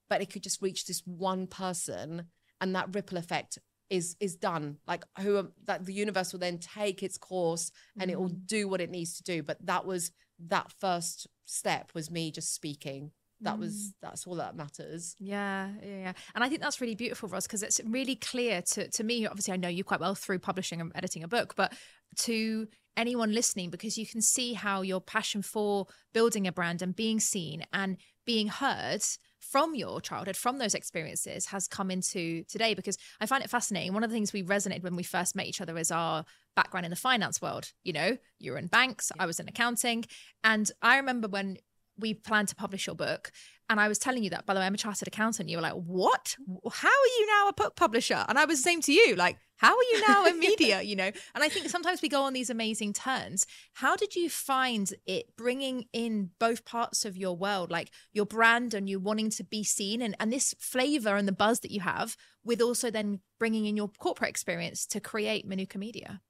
[0.09, 2.27] but it could just reach this one person
[2.61, 7.03] and that ripple effect is is done like who that the universe will then take
[7.03, 8.11] its course and mm-hmm.
[8.11, 8.47] it will mm-hmm.
[8.47, 12.55] do what it needs to do but that was that first step was me just
[12.55, 13.11] speaking
[13.43, 13.93] that was mm.
[14.03, 17.63] that's all that matters yeah yeah and i think that's really beautiful for us because
[17.63, 20.93] it's really clear to to me obviously i know you quite well through publishing and
[20.95, 21.73] editing a book but
[22.17, 26.95] to anyone listening because you can see how your passion for building a brand and
[26.95, 29.03] being seen and being heard
[29.41, 32.75] from your childhood, from those experiences, has come into today.
[32.75, 33.95] Because I find it fascinating.
[33.95, 36.25] One of the things we resonated when we first met each other is our
[36.55, 37.73] background in the finance world.
[37.83, 40.05] You know, you were in banks, I was in accounting.
[40.45, 41.57] And I remember when
[41.99, 43.31] we planned to publish your book
[43.71, 45.49] And I was telling you that, by the way, I'm a chartered accountant.
[45.49, 46.37] You were like, what?
[46.73, 48.25] How are you now a book publisher?
[48.29, 49.15] And I was the same to you.
[49.15, 50.83] Like, how are you now in media?
[50.83, 51.13] You know?
[51.37, 53.47] And I think sometimes we go on these amazing turns.
[53.75, 58.75] How did you find it bringing in both parts of your world, like your brand
[58.75, 61.81] and you wanting to be seen and, and this flavor and the buzz that you
[61.81, 66.21] have, with also then bringing in your corporate experience to create Manuka Media?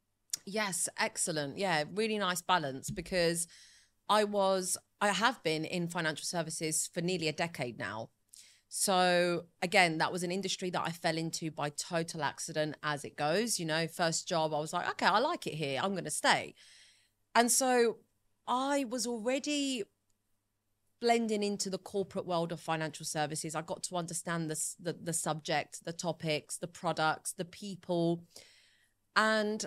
[0.44, 1.57] Yes, excellent.
[1.57, 3.46] Yeah, really nice balance because
[4.11, 8.10] I was, I have been in financial services for nearly a decade now.
[8.68, 13.16] So again, that was an industry that I fell into by total accident as it
[13.16, 13.58] goes.
[13.58, 15.80] You know, first job, I was like, okay, I like it here.
[15.82, 16.54] I'm going to stay.
[17.34, 17.98] And so
[18.46, 19.84] I was already
[21.00, 23.54] blending into the corporate world of financial services.
[23.54, 28.22] I got to understand the, the, the subject, the topics, the products, the people.
[29.16, 29.64] And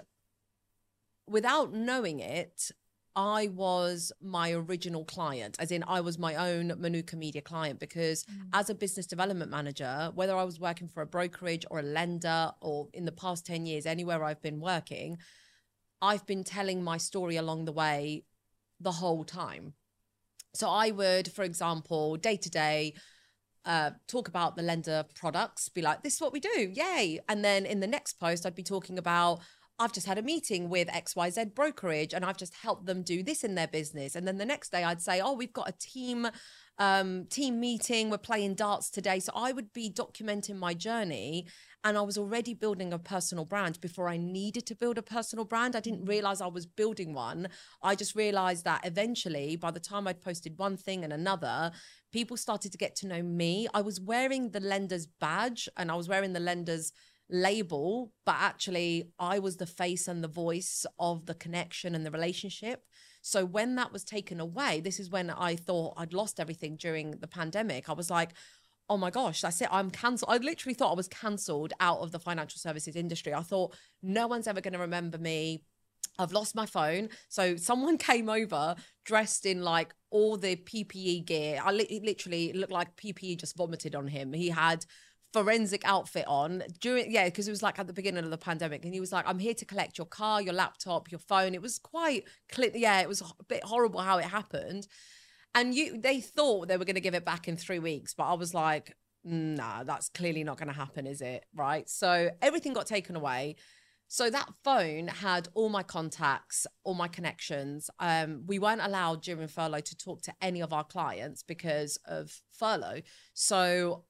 [1.27, 2.71] without knowing it,
[3.15, 8.25] I was my original client, as in I was my own Manuka Media client, because
[8.25, 8.47] mm.
[8.53, 12.51] as a business development manager, whether I was working for a brokerage or a lender,
[12.59, 15.17] or in the past 10 years, anywhere I've been working,
[16.01, 18.25] I've been telling my story along the way
[18.79, 19.73] the whole time.
[20.53, 22.93] So I would, for example, day to day,
[23.65, 27.19] uh, talk about the lender products, be like, this is what we do, yay.
[27.29, 29.39] And then in the next post, I'd be talking about,
[29.79, 33.43] I've just had a meeting with XYZ brokerage and I've just helped them do this
[33.43, 34.15] in their business.
[34.15, 36.27] And then the next day I'd say, oh, we've got a team
[36.79, 38.09] um team meeting.
[38.09, 39.19] We're playing darts today.
[39.19, 41.45] So i would be documenting my journey
[41.83, 43.79] and i was already building a personal brand.
[43.79, 47.47] Before i needed to build a personal brand i didn't realize i was building one.
[47.83, 51.71] I just realized that eventually by the time i'd posted one thing and another
[52.11, 53.67] people started to get to know me.
[53.73, 56.91] I was wearing the lender's badge and i was wearing the lender's
[57.29, 62.11] label, but actually I was the face and the voice of the connection and the
[62.11, 62.85] relationship.
[63.21, 67.11] So when that was taken away, this is when I thought I'd lost everything during
[67.11, 67.89] the pandemic.
[67.89, 68.31] I was like,
[68.89, 69.69] oh my gosh, that's it.
[69.71, 70.29] I'm cancelled.
[70.29, 73.33] I literally thought I was cancelled out of the financial services industry.
[73.33, 75.63] I thought no one's ever going to remember me.
[76.19, 77.09] I've lost my phone.
[77.29, 81.61] So someone came over dressed in like all the PPE gear.
[81.63, 84.33] I li- literally looked like PPE just vomited on him.
[84.33, 84.85] He had
[85.33, 88.85] forensic outfit on during yeah because it was like at the beginning of the pandemic
[88.85, 91.53] and he was like i'm here to collect your car your laptop your phone.
[91.53, 92.23] It was quite
[92.75, 94.87] yeah it was a bit horrible how it happened.
[95.55, 98.25] And you they thought they were going to give it back in three weeks but
[98.25, 101.45] i was like nah that's clearly not going to happen is it?
[101.55, 101.89] Right?
[101.89, 103.55] So everything got taken away.
[104.07, 107.89] So that phone had all my contacts, all my connections.
[107.99, 112.31] Um, we weren't allowed during furlough to talk to any of our clients because of
[112.51, 113.01] furlough.
[113.33, 114.03] So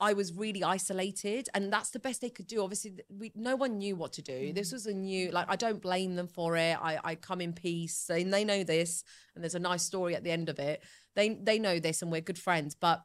[0.00, 2.62] I was really isolated, and that's the best they could do.
[2.62, 4.32] Obviously, we no one knew what to do.
[4.50, 4.54] Mm.
[4.54, 6.78] This was a new, like I don't blame them for it.
[6.80, 10.24] I I come in peace, and they know this, and there's a nice story at
[10.24, 10.82] the end of it.
[11.14, 12.74] They they know this, and we're good friends.
[12.74, 13.02] But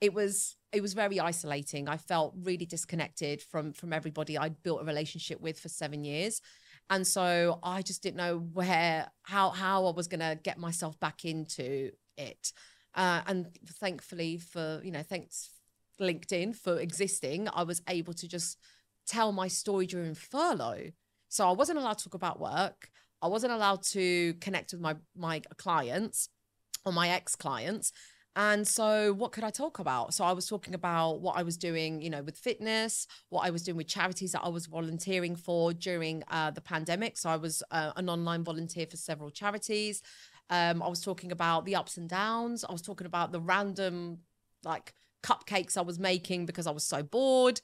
[0.00, 1.88] it was it was very isolating.
[1.88, 6.40] I felt really disconnected from from everybody I'd built a relationship with for seven years,
[6.90, 11.24] and so I just didn't know where how how I was gonna get myself back
[11.24, 12.52] into it.
[12.94, 15.50] Uh, and thankfully for you know thanks
[16.00, 18.58] LinkedIn for existing, I was able to just
[19.06, 20.90] tell my story during furlough.
[21.28, 22.90] So I wasn't allowed to talk about work.
[23.22, 26.28] I wasn't allowed to connect with my my clients
[26.84, 27.92] or my ex clients.
[28.38, 30.12] And so, what could I talk about?
[30.12, 33.50] So, I was talking about what I was doing, you know, with fitness, what I
[33.50, 37.16] was doing with charities that I was volunteering for during uh, the pandemic.
[37.16, 40.02] So, I was uh, an online volunteer for several charities.
[40.50, 42.62] Um, I was talking about the ups and downs.
[42.62, 44.18] I was talking about the random,
[44.62, 44.92] like,
[45.26, 47.60] cupcakes I was making because I was so bored.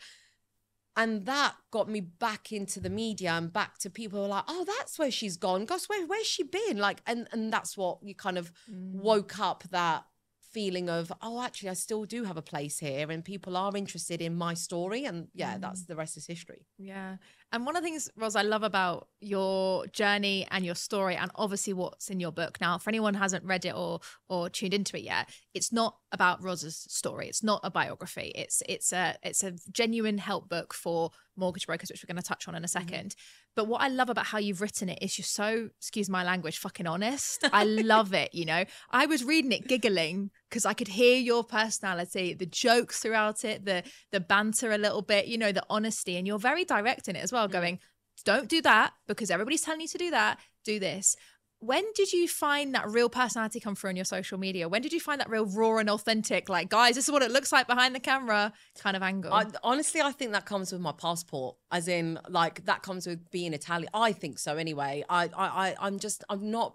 [0.95, 4.45] And that got me back into the media and back to people who are like,
[4.47, 5.65] oh, that's where she's gone.
[5.65, 6.77] Gosh, where, where's she been?
[6.77, 8.93] Like, and and that's what you kind of mm.
[8.93, 10.05] woke up that
[10.53, 14.21] feeling of, oh, actually, I still do have a place here and people are interested
[14.21, 15.07] in my story.
[15.07, 15.63] And yeah, mm.
[15.63, 16.67] that's the rest is history.
[16.77, 17.17] Yeah.
[17.53, 21.31] And one of the things, Ros, I love about your journey and your story, and
[21.35, 22.59] obviously what's in your book.
[22.63, 25.97] Now, for anyone who hasn't read it or or tuned into it yet, it's not
[26.13, 27.29] about Ros's story.
[27.29, 28.33] It's not a biography.
[28.35, 32.29] It's it's a it's a genuine help book for mortgage brokers, which we're going to
[32.29, 33.09] touch on in a 2nd mm-hmm.
[33.55, 36.57] But what I love about how you've written it is you're so, excuse my language,
[36.57, 37.47] fucking honest.
[37.53, 38.35] I love it.
[38.35, 43.01] You know, I was reading it giggling because I could hear your personality, the jokes
[43.01, 46.67] throughout it, the the banter a little bit, you know, the honesty, and you're very
[46.67, 47.53] direct in it as well, mm.
[47.53, 47.79] going,
[48.25, 50.39] don't do that because everybody's telling you to do that.
[50.65, 51.17] Do this
[51.63, 54.69] when did you find that real personality come through on your social media?
[54.69, 57.31] When did you find that real raw and authentic, like, guys, this is what it
[57.31, 59.33] looks like behind the camera kind of angle?
[59.33, 63.31] I, honestly, I think that comes with my passport, as in, like, that comes with
[63.31, 63.89] being Italian.
[63.95, 65.05] I think so anyway.
[65.09, 66.75] I, I, I I'm just, I'm not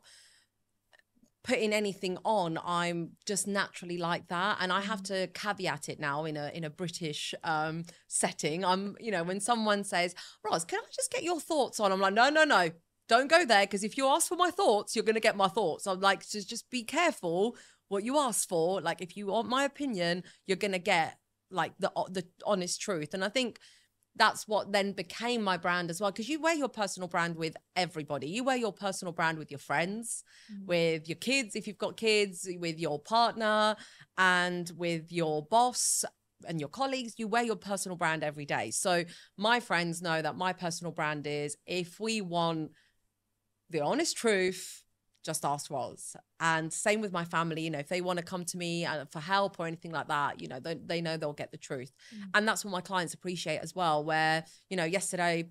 [1.47, 6.25] putting anything on, I'm just naturally like that, and I have to caveat it now
[6.25, 8.65] in a in a British um, setting.
[8.65, 12.01] I'm, you know, when someone says, "Roz, can I just get your thoughts on?" I'm
[12.01, 12.71] like, "No, no, no."
[13.07, 15.47] Don't go there because if you ask for my thoughts, you're going to get my
[15.47, 15.88] thoughts.
[15.88, 17.55] I'm like, just just be careful
[17.88, 18.81] what you ask for.
[18.81, 21.17] Like, if you want my opinion, you're going to get
[21.49, 23.13] like the the honest truth.
[23.13, 23.60] And I think
[24.17, 27.56] that's what then became my brand as well because you wear your personal brand with
[27.75, 28.27] everybody.
[28.27, 30.65] You wear your personal brand with your friends mm.
[30.65, 33.75] with your kids if you've got kids with your partner
[34.17, 36.03] and with your boss
[36.47, 37.13] and your colleagues.
[37.17, 38.71] You wear your personal brand every day.
[38.71, 39.03] So
[39.38, 42.71] my friends know that my personal brand is if we want
[43.69, 44.84] the honest truth
[45.27, 46.15] just ask Roz.
[46.39, 49.05] And same with my family, you know, if they want to come to me uh,
[49.11, 51.91] for help or anything like that, you know, they, they know they'll get the truth.
[52.15, 52.23] Mm.
[52.33, 54.03] And that's what my clients appreciate as well.
[54.03, 55.49] Where, you know, yesterday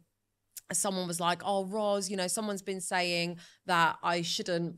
[0.72, 4.76] someone was like, oh, Roz, you know, someone's been saying that I shouldn't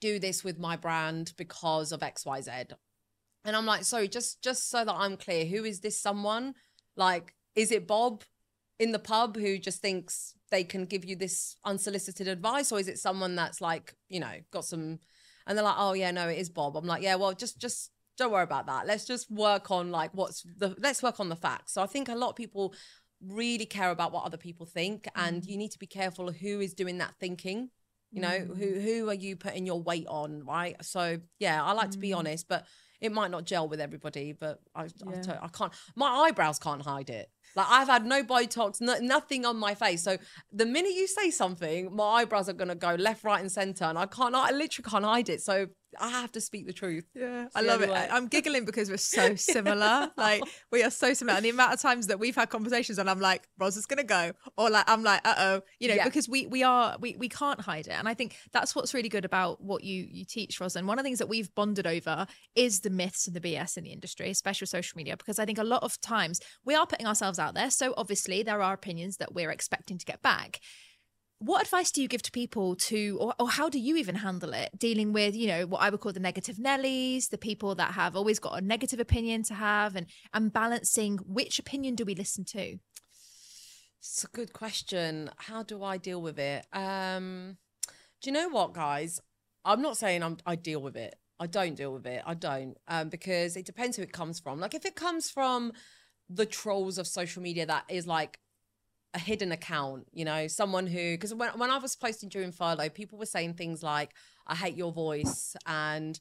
[0.00, 2.72] do this with my brand because of XYZ.
[3.44, 6.54] And I'm like, sorry, just just so that I'm clear, who is this someone?
[6.96, 8.22] Like, is it Bob
[8.78, 12.88] in the pub who just thinks they can give you this unsolicited advice or is
[12.88, 14.98] it someone that's like you know got some
[15.46, 17.90] and they're like oh yeah no it is bob i'm like yeah well just just
[18.16, 21.36] don't worry about that let's just work on like what's the let's work on the
[21.36, 22.74] facts so i think a lot of people
[23.22, 25.48] really care about what other people think and mm.
[25.48, 27.70] you need to be careful who is doing that thinking
[28.10, 28.56] you know mm.
[28.56, 31.92] who who are you putting your weight on right so yeah i like mm.
[31.92, 32.16] to be mm.
[32.16, 32.66] honest but
[33.00, 35.38] it might not gel with everybody but I, yeah.
[35.40, 39.44] I, I can't my eyebrows can't hide it like I've had no Botox, no, nothing
[39.46, 40.02] on my face.
[40.02, 40.18] So
[40.52, 43.98] the minute you say something, my eyebrows are gonna go left, right, and center, and
[43.98, 44.34] I can't.
[44.34, 45.40] I literally can't hide it.
[45.42, 45.66] So
[46.00, 47.04] I have to speak the truth.
[47.14, 47.90] Yeah, I love it.
[47.90, 50.10] I'm giggling because we're so similar.
[50.16, 51.36] like we are so similar.
[51.36, 54.04] And the amount of times that we've had conversations and I'm like, Roz is gonna
[54.04, 56.04] go, or like I'm like, uh oh, you know, yeah.
[56.04, 57.94] because we we are we we can't hide it.
[57.94, 60.76] And I think that's what's really good about what you you teach, Roz.
[60.76, 63.76] And one of the things that we've bonded over is the myths and the BS
[63.76, 66.86] in the industry, especially social media, because I think a lot of times we are
[66.86, 67.70] putting ourselves out there.
[67.70, 70.60] So obviously there are opinions that we're expecting to get back
[71.38, 74.54] what advice do you give to people to or, or, how do you even handle
[74.54, 74.70] it?
[74.78, 78.16] Dealing with you know what i would call the negative nellies the people that have
[78.16, 82.44] always got a negative opinion to have and and balancing which opinion do we listen
[82.46, 82.78] to?
[83.98, 85.30] It's a good question.
[85.36, 86.66] How do i deal with it?
[86.72, 87.58] Um
[88.22, 89.20] do you know what guys?
[89.64, 91.16] I'm not saying I'm, i deal with it.
[91.38, 92.22] I don't deal with it.
[92.24, 94.58] I don't um because it depends who it comes from.
[94.58, 95.72] Like if it comes from
[96.30, 98.38] the trolls of social media that is like
[99.16, 102.90] a hidden account, you know, someone who, because when, when I was posting during furlough,
[102.90, 104.12] people were saying things like,
[104.46, 106.20] I hate your voice and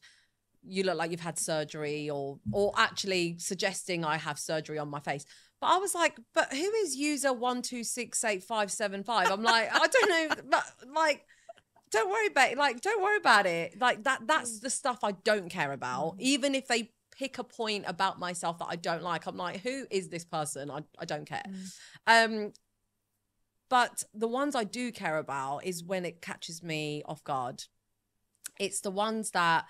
[0.63, 5.01] you look like you've had surgery or, or actually suggesting I have surgery on my
[5.01, 5.25] face.
[5.59, 9.29] But I was like, but who is user one two six eight five seven five?
[9.29, 10.63] I'm like, I don't know, but
[10.95, 11.25] like,
[11.91, 12.57] don't worry about it.
[12.57, 13.79] Like, don't worry about it.
[13.79, 14.25] Like that.
[14.25, 16.17] That's the stuff I don't care about.
[16.17, 16.21] Mm.
[16.21, 19.85] Even if they pick a point about myself that I don't like, I'm like, who
[19.89, 20.69] is this person?
[20.69, 21.43] I, I don't care.
[22.07, 22.45] Mm.
[22.45, 22.53] Um,
[23.75, 27.65] but the ones I do care about is when it catches me off guard.
[28.57, 29.65] It's the ones that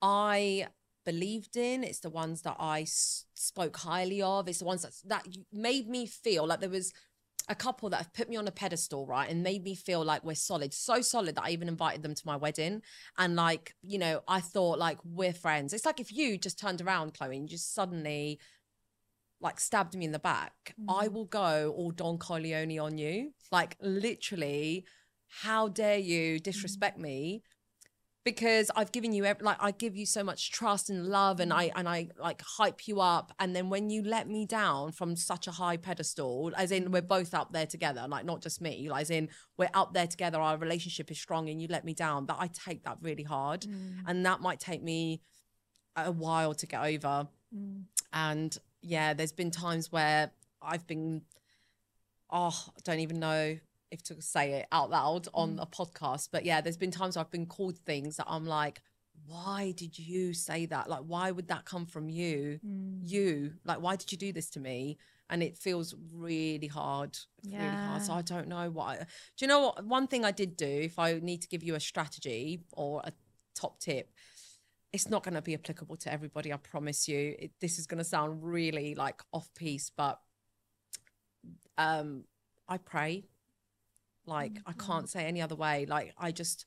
[0.00, 0.68] I
[1.04, 1.82] believed in.
[1.82, 4.46] It's the ones that I s- spoke highly of.
[4.46, 6.92] It's the ones that that made me feel like there was
[7.48, 10.22] a couple that have put me on a pedestal, right, and made me feel like
[10.22, 12.80] we're solid, so solid that I even invited them to my wedding.
[13.18, 15.72] And like, you know, I thought like we're friends.
[15.72, 18.38] It's like if you just turned around, Chloe, and just suddenly
[19.40, 20.84] like stabbed me in the back, mm.
[20.88, 23.32] I will go all Don Corleone on you.
[23.50, 24.84] Like literally,
[25.42, 27.02] how dare you disrespect mm.
[27.02, 27.42] me?
[28.22, 31.68] Because I've given you like I give you so much trust and love, and I
[31.68, 31.72] mm.
[31.74, 35.46] and I like hype you up, and then when you let me down from such
[35.46, 39.02] a high pedestal, as in we're both up there together, like not just me, like
[39.02, 42.26] as in we're up there together, our relationship is strong, and you let me down.
[42.26, 44.00] That I take that really hard, mm.
[44.06, 45.22] and that might take me
[45.96, 47.26] a while to get over.
[47.56, 47.84] Mm.
[48.12, 50.30] And yeah, there's been times where
[50.62, 51.22] I've been,
[52.30, 53.58] oh, I don't even know
[53.90, 55.62] if to say it out loud on mm.
[55.62, 58.80] a podcast, but yeah, there's been times I've been called things that I'm like,
[59.26, 60.88] why did you say that?
[60.88, 62.58] Like, why would that come from you?
[62.66, 63.00] Mm.
[63.02, 64.98] You, like, why did you do this to me?
[65.28, 67.62] And it feels really hard, yeah.
[67.62, 68.02] really hard.
[68.02, 68.96] So I don't know why.
[68.96, 69.04] Do
[69.44, 69.84] you know what?
[69.84, 73.12] One thing I did do, if I need to give you a strategy or a
[73.54, 74.10] top tip,
[74.92, 76.52] it's not going to be applicable to everybody.
[76.52, 77.36] I promise you.
[77.38, 80.18] It, this is going to sound really like off piece, but
[81.78, 82.24] um,
[82.68, 83.24] I pray.
[84.26, 84.70] Like mm-hmm.
[84.70, 85.86] I can't say any other way.
[85.86, 86.66] Like I just,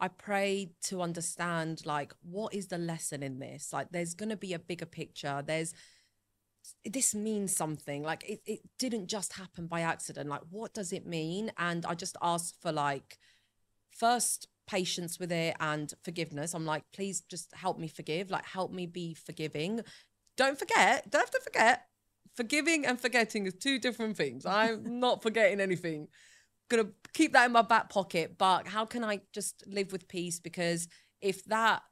[0.00, 3.72] I pray to understand like what is the lesson in this.
[3.72, 5.42] Like there's going to be a bigger picture.
[5.44, 5.74] There's
[6.84, 8.02] this means something.
[8.02, 10.28] Like it, it didn't just happen by accident.
[10.28, 11.52] Like what does it mean?
[11.58, 13.18] And I just ask for like
[13.90, 16.54] first patience with it and forgiveness.
[16.54, 19.82] I'm like, please just help me forgive, like help me be forgiving.
[20.38, 21.82] Don't forget, don't have to forget.
[22.34, 24.46] Forgiving and forgetting is two different things.
[24.46, 26.08] I'm not forgetting anything.
[26.70, 30.40] Gonna keep that in my back pocket, but how can I just live with peace?
[30.40, 30.88] Because
[31.20, 31.82] if that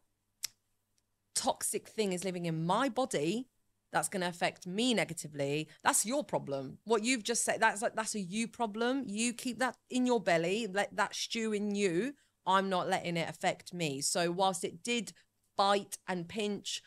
[1.35, 3.47] toxic thing is living in my body,
[3.93, 7.97] that's going to affect me negatively that's your problem what you've just said that's like
[7.97, 12.12] that's a you problem you keep that in your belly let that stew in you
[12.47, 14.01] i'm not letting it affect me.
[14.01, 15.12] So whilst it did
[15.57, 16.82] bite and pinch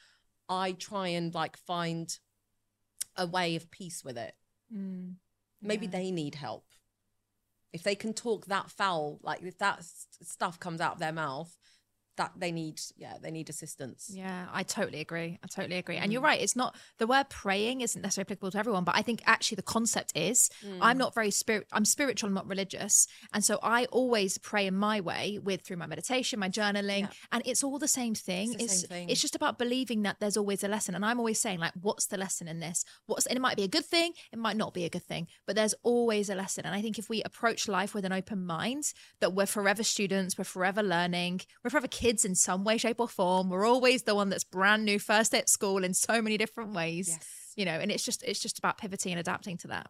[0.50, 2.18] i try and like find
[3.16, 4.34] a way of peace with it.
[4.76, 5.16] Mm,
[5.62, 5.92] maybe yeah.
[5.92, 6.66] they need help.
[7.72, 11.56] If they can talk that foul like if that stuff comes out of their mouth
[12.16, 16.14] that they need yeah they need assistance yeah i totally agree i totally agree and
[16.14, 16.26] you're mm.
[16.26, 19.56] right it's not the word praying isn't necessarily applicable to everyone but i think actually
[19.56, 20.78] the concept is mm.
[20.82, 24.76] i'm not very spirit i'm spiritual i'm not religious and so i always pray in
[24.76, 27.08] my way with through my meditation my journaling yeah.
[27.32, 29.10] and it's all the same thing it's, it's, same thing.
[29.10, 32.06] it's just about believing that there's always a lesson and i'm always saying like what's
[32.08, 34.74] the lesson in this what's and it might be a good thing it might not
[34.74, 37.68] be a good thing but there's always a lesson and i think if we approach
[37.68, 42.03] life with an open mind that we're forever students we're forever learning we're forever kids
[42.04, 43.50] in some way, shape, or form.
[43.50, 47.10] We're always the one that's brand new, first at school in so many different ways.
[47.10, 47.54] Yes.
[47.56, 49.88] You know, and it's just it's just about pivoting and adapting to that.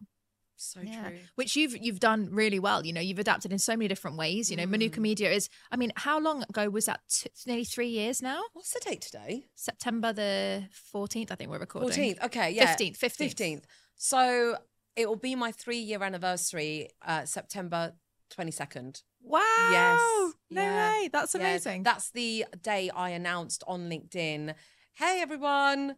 [0.56, 1.08] So yeah.
[1.08, 1.18] true.
[1.34, 2.86] Which you've you've done really well.
[2.86, 4.50] You know, you've adapted in so many different ways.
[4.50, 4.70] You know, mm.
[4.70, 5.48] Manuka Media is.
[5.70, 7.00] I mean, how long ago was that?
[7.08, 8.42] T- nearly three years now.
[8.52, 9.46] What's the date today?
[9.54, 11.32] September the fourteenth.
[11.32, 11.88] I think we're recording.
[11.88, 12.22] Fourteenth.
[12.24, 12.50] Okay.
[12.52, 12.66] Yeah.
[12.66, 12.96] Fifteenth.
[12.96, 13.66] Fifteenth.
[13.96, 14.56] So
[14.96, 17.94] it will be my three year anniversary, uh, September
[18.30, 19.02] twenty second.
[19.26, 19.40] Wow.
[19.70, 20.34] Yes.
[20.50, 20.92] No yeah.
[20.92, 21.08] way.
[21.12, 21.82] That's amazing.
[21.82, 24.54] That's the day I announced on LinkedIn,
[24.94, 25.96] hey, everyone,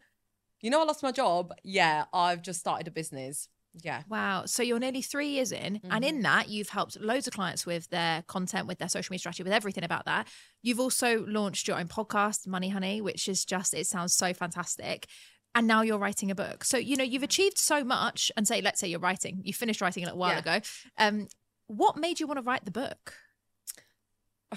[0.62, 1.52] you know, I lost my job.
[1.64, 3.48] Yeah, I've just started a business.
[3.82, 4.04] Yeah.
[4.08, 4.44] Wow.
[4.46, 5.92] So you're nearly three years in, mm-hmm.
[5.92, 6.22] and in mm-hmm.
[6.22, 9.52] that, you've helped loads of clients with their content, with their social media strategy, with
[9.52, 10.28] everything about that.
[10.62, 15.08] You've also launched your own podcast, Money Honey, which is just, it sounds so fantastic.
[15.54, 16.64] And now you're writing a book.
[16.64, 19.80] So, you know, you've achieved so much, and say, let's say you're writing, you finished
[19.80, 20.38] writing a little while yeah.
[20.38, 20.60] ago.
[20.96, 21.28] Um,
[21.66, 23.14] what made you want to write the book?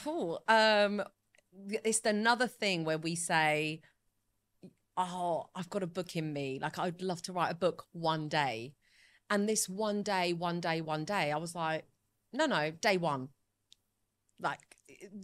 [0.06, 1.04] Oh, um,
[1.84, 3.82] it's another thing where we say,
[4.96, 6.60] "Oh, I've got a book in me.
[6.62, 8.76] Like I'd love to write a book one day."
[9.30, 11.86] And this one day, one day, one day, I was like,
[12.34, 13.30] "No, no, day one."
[14.40, 14.69] Like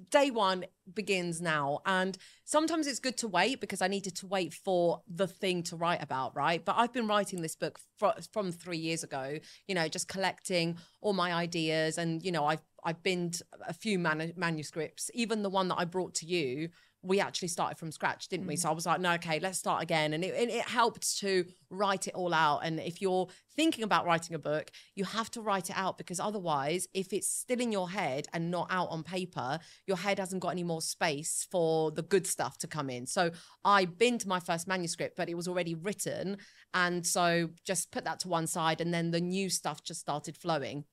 [0.10, 1.80] day one begins now.
[1.86, 5.76] And sometimes it's good to wait because I needed to wait for the thing to
[5.76, 6.64] write about, right?
[6.64, 10.78] But I've been writing this book fr- from three years ago, you know, just collecting
[11.02, 11.98] all my ideas.
[11.98, 15.86] And, you know, I've, I've binned a few man- manuscripts, even the one that I
[15.86, 16.70] brought to you
[17.06, 18.56] we actually started from scratch, didn't we?
[18.56, 18.60] Mm.
[18.60, 20.14] So I was like, no, okay, let's start again.
[20.14, 22.62] And it, it helped to write it all out.
[22.64, 26.20] And if you're thinking about writing a book, you have to write it out because
[26.20, 30.42] otherwise, if it's still in your head and not out on paper, your head hasn't
[30.42, 33.06] got any more space for the good stuff to come in.
[33.06, 33.32] So
[33.64, 36.38] I binned my first manuscript, but it was already written.
[36.74, 38.82] And so just put that to one side.
[38.82, 40.86] And then the new stuff just started flowing.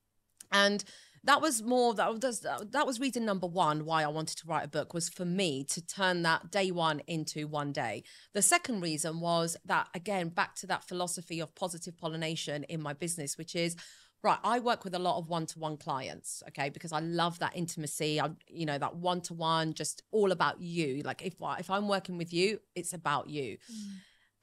[0.52, 0.84] And
[1.24, 4.64] that was more that was that was reason number one why I wanted to write
[4.64, 8.02] a book was for me to turn that day one into one day.
[8.34, 12.92] The second reason was that again back to that philosophy of positive pollination in my
[12.92, 13.76] business, which is
[14.22, 18.20] right i work with a lot of one-to-one clients okay because i love that intimacy
[18.20, 22.32] i you know that one-to-one just all about you like if if i'm working with
[22.32, 23.90] you it's about you mm.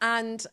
[0.01, 0.45] and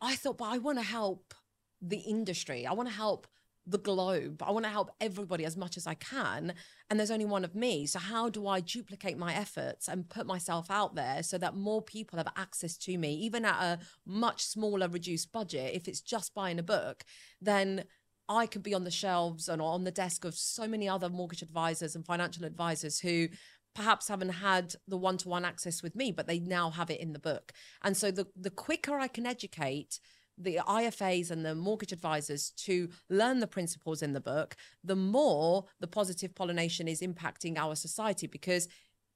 [0.00, 1.34] i thought but i want to help
[1.80, 3.26] the industry i want to help
[3.66, 4.42] the globe.
[4.42, 6.54] I want to help everybody as much as I can.
[6.90, 7.86] And there's only one of me.
[7.86, 11.82] So, how do I duplicate my efforts and put myself out there so that more
[11.82, 15.74] people have access to me, even at a much smaller, reduced budget?
[15.74, 17.04] If it's just buying a book,
[17.40, 17.84] then
[18.28, 21.42] I could be on the shelves and on the desk of so many other mortgage
[21.42, 23.28] advisors and financial advisors who
[23.74, 27.18] perhaps haven't had the one-to-one access with me but they now have it in the
[27.18, 27.52] book
[27.82, 29.98] and so the the quicker i can educate
[30.36, 35.66] the IFAs and the mortgage advisors to learn the principles in the book, the more
[35.80, 38.26] the positive pollination is impacting our society.
[38.26, 38.68] Because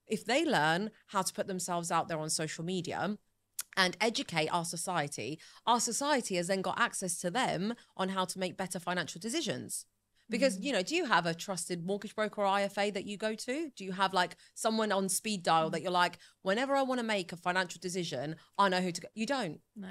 [0.07, 3.19] if they learn how to put themselves out there on social media,
[3.77, 8.39] and educate our society, our society has then got access to them on how to
[8.39, 9.87] make better financial decisions.
[10.29, 10.65] Because, mm.
[10.65, 13.71] you know, do you have a trusted mortgage broker or IFA that you go to?
[13.75, 17.07] Do you have like someone on speed dial that you're like, whenever I want to
[17.07, 19.09] make a financial decision, I know who to go?
[19.15, 19.61] You don't.
[19.77, 19.89] No.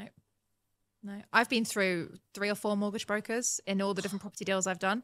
[1.03, 4.67] No, I've been through three or four mortgage brokers in all the different property deals
[4.67, 5.03] I've done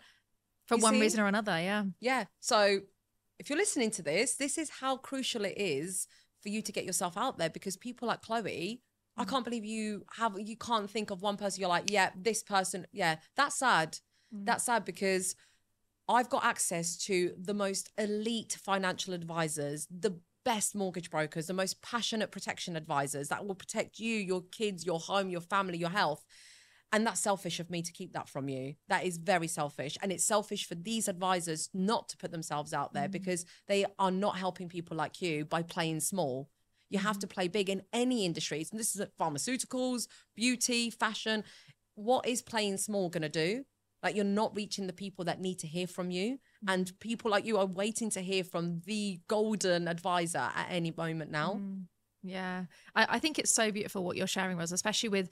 [0.65, 1.01] for you one see?
[1.01, 1.59] reason or another.
[1.59, 1.85] Yeah.
[1.99, 2.25] Yeah.
[2.39, 2.79] So
[3.39, 6.07] if you're listening to this, this is how crucial it is
[6.41, 8.81] for you to get yourself out there because people like Chloe,
[9.17, 9.27] I mm.
[9.27, 12.87] can't believe you have, you can't think of one person you're like, yeah, this person,
[12.91, 13.99] yeah, that's sad.
[14.35, 14.45] Mm.
[14.45, 15.35] That's sad because
[16.07, 21.81] I've got access to the most elite financial advisors, the best mortgage brokers, the most
[21.81, 26.25] passionate protection advisors that will protect you, your kids, your home, your family, your health.
[26.91, 28.75] And that's selfish of me to keep that from you.
[28.87, 29.97] That is very selfish.
[30.01, 33.11] And it's selfish for these advisors not to put themselves out there mm.
[33.11, 36.49] because they are not helping people like you by playing small.
[36.91, 37.31] You have to mm.
[37.31, 38.69] play big in any industries.
[38.69, 41.43] And this is pharmaceuticals, beauty, fashion.
[41.95, 43.65] What is playing small going to do?
[44.03, 46.33] Like you're not reaching the people that need to hear from you.
[46.65, 46.73] Mm.
[46.73, 51.31] And people like you are waiting to hear from the golden advisor at any moment
[51.31, 51.53] now.
[51.53, 51.83] Mm.
[52.21, 52.65] Yeah.
[52.95, 55.29] I, I, think it's so beautiful what you're sharing, Ros, especially with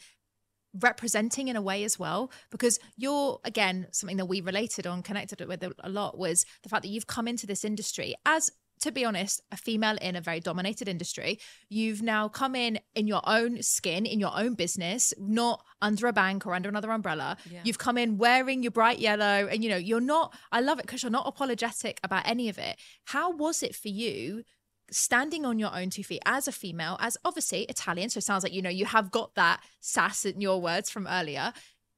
[0.80, 5.46] representing in a way as well because you're again something that we related on connected
[5.46, 8.50] with a lot was the fact that you've come into this industry as
[8.82, 11.40] to be honest, a female in a very dominated industry.
[11.70, 16.14] You've now come in in your own skin, in your own business, not under a
[16.14, 17.38] bank or under another umbrella.
[17.50, 17.62] Yeah.
[17.64, 20.86] You've come in wearing your bright yellow, and you know, you're not, I love it
[20.86, 22.78] because you're not apologetic about any of it.
[23.06, 24.44] How was it for you
[24.92, 28.10] standing on your own two feet as a female, as obviously Italian.
[28.10, 31.08] So it sounds like, you know, you have got that sass in your words from
[31.08, 31.54] earlier.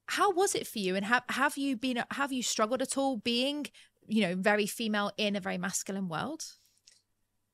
[0.07, 0.95] How was it for you?
[0.95, 3.65] And have, have you been, have you struggled at all being,
[4.07, 6.43] you know, very female in a very masculine world?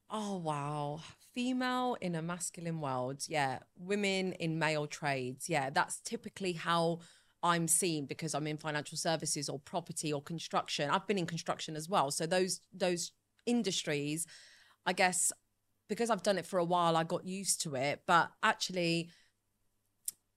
[0.10, 1.02] Oh, wow.
[1.34, 3.24] Female in a masculine world.
[3.28, 3.60] Yeah.
[3.78, 5.48] Women in male trades.
[5.50, 5.70] Yeah.
[5.70, 7.00] That's typically how
[7.44, 10.90] I'm seen because I'm in financial services or property or construction.
[10.90, 12.12] I've been in construction as well.
[12.12, 13.12] So those, those
[13.46, 14.28] industries
[14.86, 15.32] I guess
[15.88, 18.02] because I've done it for a while, I got used to it.
[18.06, 19.10] But actually,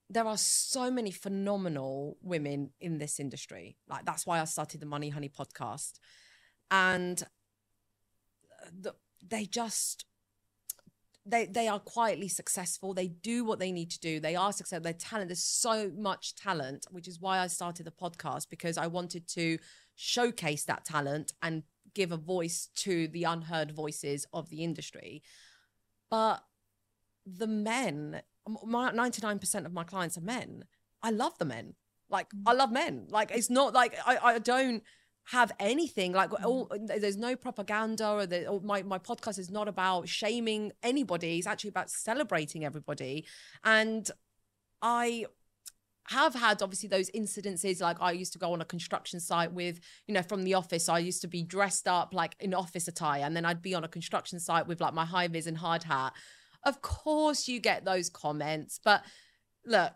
[0.09, 3.77] there are so many phenomenal women in this industry.
[3.89, 5.93] Like that's why I started the Money Honey podcast,
[6.71, 7.23] and
[8.73, 8.95] the,
[9.27, 10.05] they just
[11.25, 12.95] they they are quietly successful.
[12.95, 14.21] They do what they need to do.
[14.21, 14.83] They are successful.
[14.83, 15.29] They're talent.
[15.29, 19.59] There's so much talent, which is why I started the podcast because I wanted to
[19.95, 21.63] showcase that talent and
[21.95, 25.23] give a voice to the unheard voices of the industry.
[26.11, 26.43] But
[27.25, 30.65] the men, 99% of my clients are men.
[31.03, 31.75] I love the men.
[32.09, 32.27] Like.
[32.47, 33.07] I love men.
[33.11, 34.83] Like, it's not like I, I don't
[35.27, 36.45] have anything like mm.
[36.45, 41.39] all, there's no propaganda or, the, or my, my podcast is not about shaming anybody
[41.39, 43.25] it's actually about celebrating everybody
[43.65, 44.11] and
[44.81, 45.25] i
[46.09, 49.79] have had obviously those incidences like i used to go on a construction site with
[50.09, 53.23] you know from the office i used to be dressed up like in office attire
[53.23, 55.85] and then i'd be on a construction site with like my high vis and hard
[55.85, 56.13] hat
[56.65, 59.05] of course you get those comments but
[59.65, 59.93] look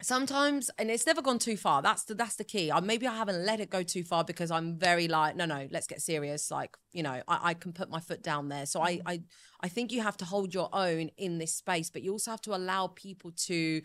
[0.00, 1.82] sometimes and it's never gone too far.
[1.82, 2.70] That's the that's the key.
[2.70, 5.66] I, maybe i haven't let it go too far because i'm very like no no
[5.70, 6.50] let's get serious.
[6.50, 8.66] Like you know i, I can put my foot down there.
[8.66, 9.02] So I, mm.
[9.06, 9.22] I
[9.60, 12.40] i think you have to hold your own in this space but you also have
[12.42, 13.82] to allow people to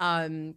[0.00, 0.54] um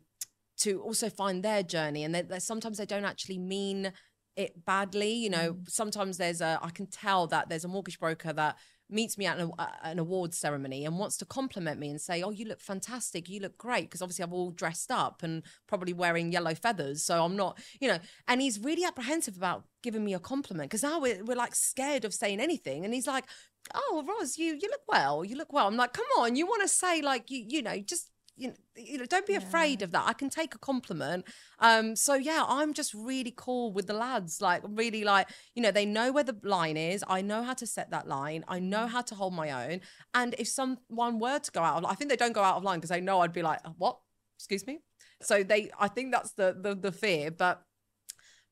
[0.58, 2.04] to also find their journey.
[2.04, 3.94] And that sometimes they don't actually mean
[4.36, 5.54] it badly you know.
[5.54, 5.70] Mm.
[5.70, 8.56] sometimes there's a i can tell that there's a mortgage broker that
[8.90, 12.22] meets me at an, uh, an awards ceremony and wants to compliment me and say
[12.22, 13.30] oh you look fantastic.
[13.30, 13.86] You look great.
[13.86, 17.88] Because obviously i'm all dressed up and probably wearing yellow feathers so i'm not you
[17.88, 21.56] know and he's really apprehensive about giving me a compliment because now we're, we're like
[21.56, 23.26] scared of saying anything and he's like
[23.74, 25.24] oh Ros you you look well.
[25.24, 25.68] You look well.
[25.68, 26.36] I'm like come on.
[26.36, 29.34] You want to say like you you know just you know, you know don't be
[29.34, 29.40] yeah.
[29.40, 30.04] afraid of that.
[30.06, 31.26] I can take a compliment.
[31.60, 34.42] Um so yeah i'm just really cool with the lads.
[34.42, 37.04] Like really like you know they know where the line is.
[37.08, 38.46] I know how to set that line.
[38.48, 39.82] I know how to hold my own.
[40.14, 42.64] And if someone were to go out of i think they don't go out of
[42.64, 44.00] line because they know i'd be like what?
[44.38, 44.80] Excuse me?
[45.22, 47.32] So they i think that's the the, the fear.
[47.32, 47.64] But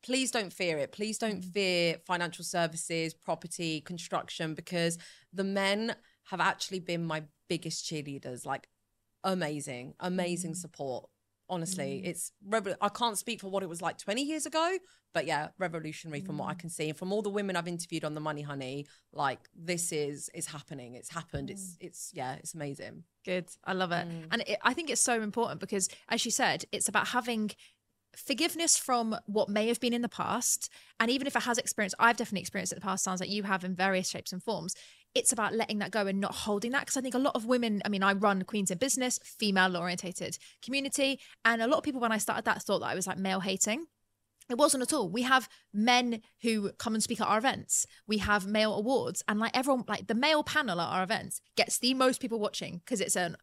[0.06, 0.92] please don't fear it.
[0.92, 1.54] Please don't mm.
[1.54, 4.98] fear financial services, property, construction, because
[5.34, 8.46] the men have actually been my biggest cheerleaders.
[8.46, 8.68] Like
[9.26, 10.58] amazing, amazing mm.
[10.58, 11.10] support.
[11.48, 12.08] Honestly, mm.
[12.08, 12.32] it's
[12.82, 14.78] I can't speak for what it was like 20 years ago,
[15.14, 16.60] but yeah, revolutionary from what I mm.
[16.60, 16.90] can see.
[16.90, 20.48] And from all the women I've interviewed on the Money Honey, like this is is
[20.48, 20.96] happening.
[20.96, 21.52] It's happened.
[21.52, 21.78] It's mm.
[21.82, 23.04] it's yeah, it's amazing.
[23.26, 23.50] Good.
[23.64, 24.08] I love it.
[24.08, 24.28] Mm.
[24.32, 27.52] And it, I think it's so important because as you said, it's about having
[28.16, 30.70] forgiveness from what may have been in the past
[31.00, 33.30] and even if it has experience i've definitely experienced it in the past sounds like
[33.30, 34.74] you have in various shapes and forms
[35.16, 37.46] it's about letting that go and not holding that because i think a lot of
[37.46, 41.84] women i mean i run queens in business female orientated community and a lot of
[41.84, 43.86] people when i started that thought that i was like male hating
[44.50, 45.10] it wasn't at all.
[45.10, 47.88] We have men who come and speak at our events.
[48.08, 51.80] We have male awards, and like everyone, like the male panel at our events gets
[51.80, 53.38] the most people watching because it's an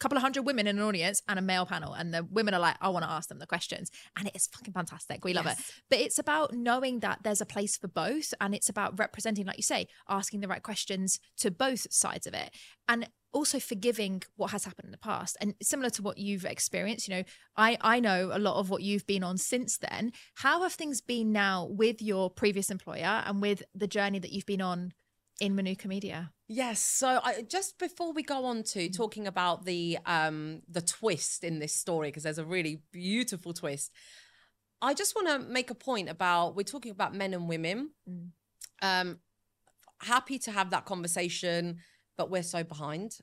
[0.00, 2.60] couple of hundred women in an audience and a male panel and the women are
[2.60, 3.90] like i want to ask them the questions.
[4.16, 5.24] And it is fucking fantastic.
[5.24, 5.58] We love yes.
[5.58, 9.46] it but it's about knowing that there's a place for both and it's about representing
[9.46, 12.50] like you say asking the right questions to both sides of it
[12.88, 15.36] and also forgiving what has happened in the past.
[15.40, 17.24] And similar to what you've experienced you know
[17.56, 20.12] i i know a lot of what you've been on since then.
[20.36, 24.46] How have things been now with your previous employer and with the journey that you've
[24.46, 24.92] been on
[25.40, 26.30] in Manuka Media.
[26.48, 26.80] Yes.
[26.80, 28.96] So I, just before we go on to mm.
[28.96, 33.90] talking about the um the twist in this story, because there's a really beautiful twist,
[34.80, 37.90] I just want to make a point about we're talking about men and women.
[38.08, 38.30] Mm.
[38.82, 39.18] Um,
[40.00, 41.78] happy to have that conversation,
[42.18, 43.18] but we're so behind.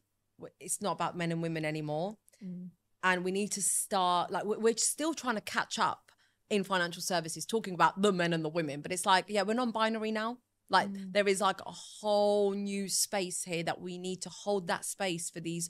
[0.59, 2.69] It's not about men and women anymore, mm.
[3.03, 6.11] and we need to start like we're still trying to catch up
[6.49, 8.81] in financial services, talking about the men and the women.
[8.81, 10.39] But it's like, yeah, we're non-binary now.
[10.71, 11.13] Like mm.
[11.13, 15.29] there is like a whole new space here that we need to hold that space
[15.29, 15.69] for these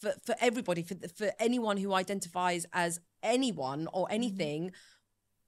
[0.00, 4.12] for, for everybody for for anyone who identifies as anyone or mm.
[4.14, 4.64] anything.
[4.68, 4.72] Mm.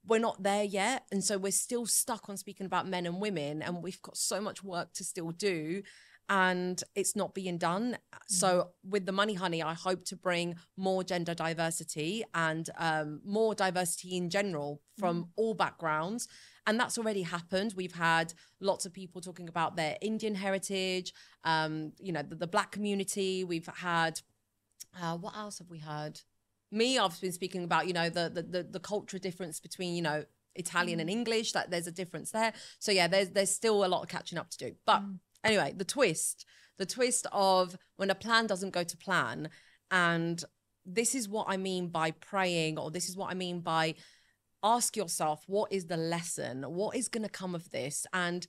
[0.03, 3.61] We're not there yet, and so we're still stuck on speaking about men and women,
[3.61, 5.83] and we've got so much work to still do
[6.29, 7.97] and it's not being done.
[8.27, 8.89] So, mm.
[8.89, 14.15] with the Money Honey, I hope to bring more gender diversity and um, more diversity
[14.15, 15.27] in general from mm.
[15.35, 16.29] all backgrounds
[16.67, 17.73] and that's already happened.
[17.75, 22.47] We've had lots of people talking about their Indian heritage, um, you know, the, the
[22.47, 23.43] black community.
[23.43, 24.21] We've had,
[25.01, 26.21] uh, what else have we had?
[26.71, 30.01] Me, I've been speaking about, you know, the, the, the, the culture difference between, you
[30.01, 31.13] know, Italian and mm.
[31.13, 32.53] English, that there's a difference there.
[32.79, 34.75] So yeah, there's there's still a lot of catching up to do.
[34.85, 35.19] But mm.
[35.43, 36.45] anyway, the twist,
[36.77, 39.49] the twist of when a plan doesn't go to plan
[39.91, 40.43] and
[40.85, 43.95] this is what I mean by praying, or this is what I mean by
[44.63, 46.63] ask yourself what is the lesson?
[46.63, 48.05] What is going to come of this?
[48.13, 48.47] And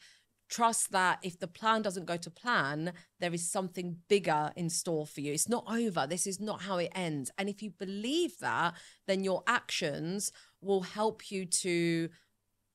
[0.52, 5.06] trust that if the plan doesn't go to plan, there is something bigger in store
[5.06, 5.32] for you.
[5.32, 6.06] It's not over.
[6.06, 7.30] This is not how it ends.
[7.38, 8.74] And if you believe that,
[9.06, 12.10] then your actions will help you to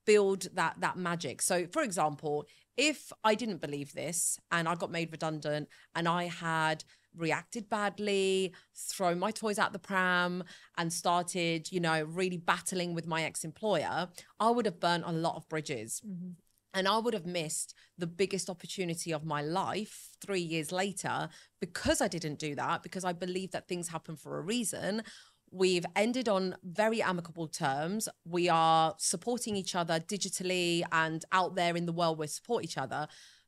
[0.08, 1.42] build that that magic.
[1.42, 6.26] So for example, if I didn't believe this and I got made redundant and I
[6.26, 6.84] had
[7.18, 10.44] reacted badly, thrown my toys out the pram,
[10.78, 14.10] and started, you know, really battling with my ex employer,
[14.40, 16.02] I would have burnt a lot of bridges.
[16.08, 16.32] Mm-hmm.
[16.74, 22.02] And I would have missed the biggest opportunity of my life three years later because
[22.02, 25.02] I didn't do that, because I believe that things happen for a reason.
[25.50, 28.10] We've ended on very amicable terms.
[28.26, 32.78] We are supporting each other digitally and out there in the world, we support each
[32.78, 33.08] other.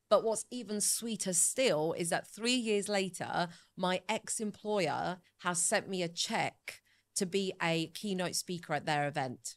[0.09, 3.47] But what's even sweeter still is that three years later,
[3.77, 6.81] my ex employer has sent me a check
[7.15, 9.55] to be a keynote speaker at their event.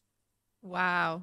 [0.61, 1.23] Wow.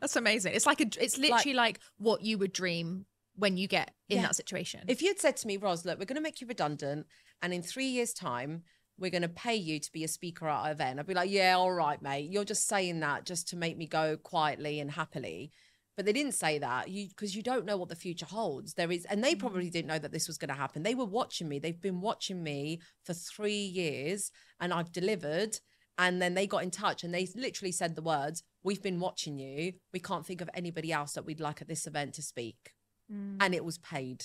[0.00, 0.54] That's amazing.
[0.54, 4.16] It's like a, it's literally like, like what you would dream when you get in
[4.16, 4.22] yeah.
[4.22, 4.82] that situation.
[4.88, 7.06] If you'd said to me, Ros, look, we're going to make you redundant,
[7.42, 8.62] and in three years' time,
[9.00, 11.30] we're going to pay you to be a speaker at our event, I'd be like,
[11.30, 12.30] yeah, all right, mate.
[12.30, 15.52] You're just saying that just to make me go quietly and happily
[16.00, 16.88] but they didn't say that.
[16.88, 18.72] You because you don't know what the future holds.
[18.72, 19.38] There is and they mm.
[19.38, 20.82] probably didn't know that this was going to happen.
[20.82, 21.58] They were watching me.
[21.58, 25.58] They've been watching me for three years and i've delivered
[25.98, 29.38] and then they got in touch and they literally said the words we've been watching
[29.38, 29.74] you.
[29.92, 32.72] We can't think of anybody else that we'd like at this event to speak.
[33.12, 33.36] Mm.
[33.40, 34.24] and it was paid.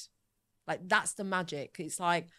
[0.65, 1.75] Like that's the magic.
[1.77, 2.29] It's like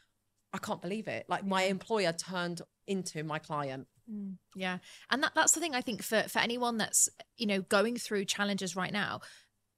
[0.55, 1.27] i can't believe it.
[1.29, 4.79] Like my employer turned into my client Mm, yeah.
[5.11, 8.25] And that, that's the thing I think for, for anyone that's, you know, going through
[8.27, 9.21] challenges right now,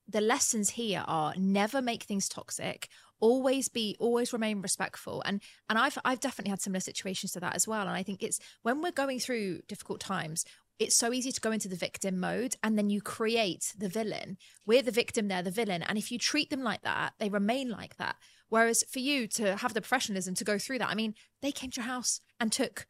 [0.09, 2.89] the lessons here are never make things toxic
[3.21, 7.55] always be always remain respectful and and i've i've definitely had similar situations to that
[7.55, 10.45] as well and i think it's when we're going through difficult times
[10.79, 14.37] it's so easy to go into the victim mode and then you create the villain
[14.67, 17.69] we're the victim they're the villain and if you treat them like that they remain
[17.69, 18.17] like that
[18.49, 21.71] whereas for you to have the professionalism to go through that i mean they came
[21.71, 22.87] to your house and took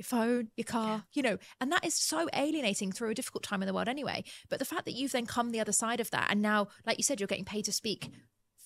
[0.00, 1.00] your phone, your car, yeah.
[1.12, 4.24] you know, and that is so alienating through a difficult time in the world anyway.
[4.48, 6.98] But the fact that you've then come the other side of that and now, like
[6.98, 8.10] you said, you're getting paid to speak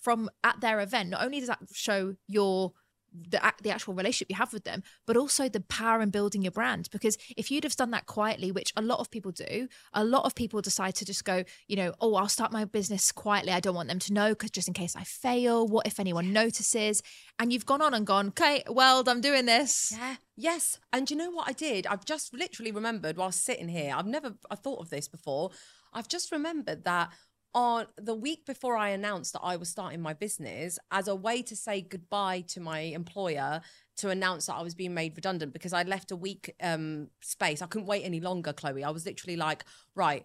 [0.01, 2.73] from at their event, not only does that show your
[3.15, 6.51] the the actual relationship you have with them, but also the power in building your
[6.51, 6.89] brand.
[6.91, 10.25] Because if you'd have done that quietly, which a lot of people do, a lot
[10.25, 13.53] of people decide to just go, you know, oh, I'll start my business quietly.
[13.53, 16.33] I don't want them to know because just in case I fail, what if anyone
[16.33, 17.03] notices?
[17.39, 19.93] And you've gone on and gone, okay, well, I'm doing this.
[19.93, 20.17] Yeah.
[20.37, 20.79] Yes.
[20.93, 21.87] And you know what I did?
[21.87, 23.95] I've just literally remembered while sitting here.
[23.97, 25.51] I've never I thought of this before.
[25.93, 27.11] I've just remembered that
[27.55, 31.43] on the week before I announced that I was starting my business as a way
[31.43, 33.61] to say goodbye to my employer
[33.99, 37.63] to announce that I was being made redundant because I left a week um, space.
[37.63, 38.83] I couldn't wait any longer, Chloe.
[38.83, 40.25] I was literally like, right,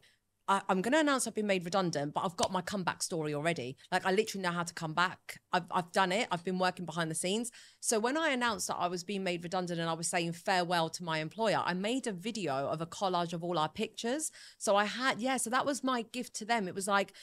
[0.50, 3.36] I, am going to announce I've been made redundant, but I've got my comeback story
[3.36, 3.78] already.
[3.92, 5.40] Like I literally know how to come back.
[5.54, 6.28] I've, I've done it.
[6.32, 7.52] I've been working behind the scenes.
[7.80, 10.90] So when I announced that I was being made redundant and I was saying farewell
[10.90, 14.32] to my employer, I made a video of a collage of all our pictures.
[14.58, 16.68] So I had, yeah, so that was my gift to them.
[16.68, 17.14] It was like,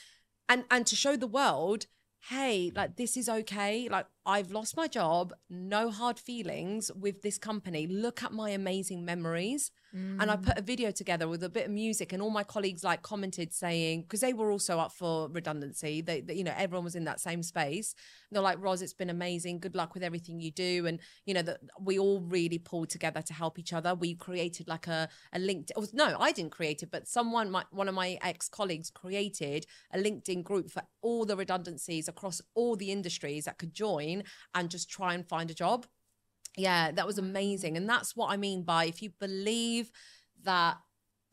[0.47, 1.87] and and to show the world,
[2.29, 3.89] hey, like this is okay.
[3.89, 7.87] Like I've lost my job, no hard feelings with this company.
[7.87, 9.71] Look at my amazing memories.
[9.95, 10.21] Mm.
[10.21, 12.83] And I put a video together with a bit of music, and all my colleagues
[12.83, 16.01] like commented saying because they were also up for redundancy.
[16.01, 17.95] They, they, you know, everyone was in that same space.
[18.29, 19.59] they're like, Ros, it's been amazing.
[19.59, 20.85] Good luck with everything you do.
[20.85, 23.95] And you know that we all really pulled together to help each other.
[23.95, 25.93] We created like a a LinkedIn.
[25.93, 29.97] No, I didn't create it, but someone, my, one of my ex colleagues, created a
[29.97, 34.16] LinkedIn group for all the redundancies across all the industries that could join
[34.53, 35.85] and just try and find a job.
[36.55, 37.77] Yeah, that was amazing.
[37.77, 39.91] And that's what I mean by if you believe
[40.43, 40.77] that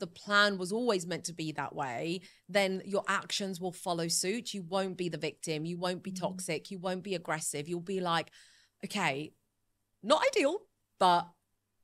[0.00, 4.52] the plan was always meant to be that way, then your actions will follow suit.
[4.52, 5.64] You won't be the victim.
[5.64, 6.26] You won't be mm-hmm.
[6.26, 6.70] toxic.
[6.70, 7.68] You won't be aggressive.
[7.68, 8.30] You'll be like,
[8.84, 9.32] okay,
[10.02, 10.58] not ideal,
[10.98, 11.28] but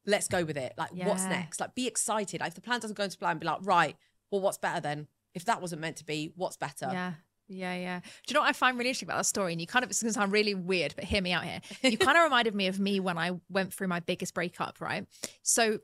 [0.06, 0.74] let's go with it.
[0.76, 1.08] Like, yeah.
[1.08, 1.60] what's next?
[1.60, 2.40] Like, be excited.
[2.40, 3.96] Like, if the plan doesn't go into plan, be like, right,
[4.30, 5.06] well, what's better then?
[5.34, 6.88] If that wasn't meant to be, what's better?
[6.92, 7.12] Yeah.
[7.50, 8.00] Yeah, yeah.
[8.00, 9.52] Do you know what I find really interesting about that story?
[9.52, 11.60] And you kind of, it's going to sound really weird, but hear me out here.
[11.82, 15.06] You kind of reminded me of me when I went through my biggest breakup, right?
[15.42, 15.80] So,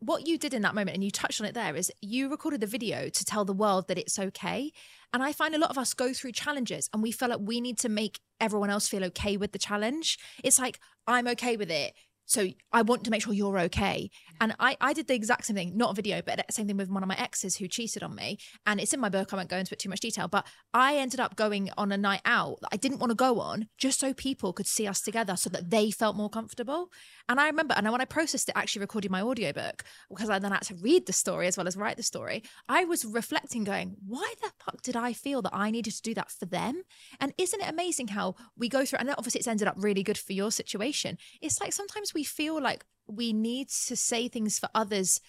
[0.00, 2.60] what you did in that moment, and you touched on it there, is you recorded
[2.60, 4.70] the video to tell the world that it's okay.
[5.14, 7.62] And I find a lot of us go through challenges and we feel like we
[7.62, 10.18] need to make everyone else feel okay with the challenge.
[10.44, 11.94] It's like, I'm okay with it
[12.26, 14.10] so I want to make sure you're okay.
[14.40, 16.90] And I, I did the exact same thing, not a video, but same thing with
[16.90, 18.38] one of my exes who cheated on me.
[18.66, 19.32] And it's in my book.
[19.32, 21.96] I won't go into it too much detail, but I ended up going on a
[21.96, 25.00] night out that I didn't want to go on just so people could see us
[25.00, 26.90] together so that they felt more comfortable.
[27.28, 30.52] And I remember, and when I processed it, actually recording my audiobook, because I then
[30.52, 33.96] had to read the story as well as write the story, I was reflecting, going,
[34.06, 36.82] why the fuck did I feel that I needed to do that for them?
[37.18, 40.18] And isn't it amazing how we go through, and obviously it's ended up really good
[40.18, 41.18] for your situation.
[41.40, 45.20] It's like sometimes we feel like we need to say things for others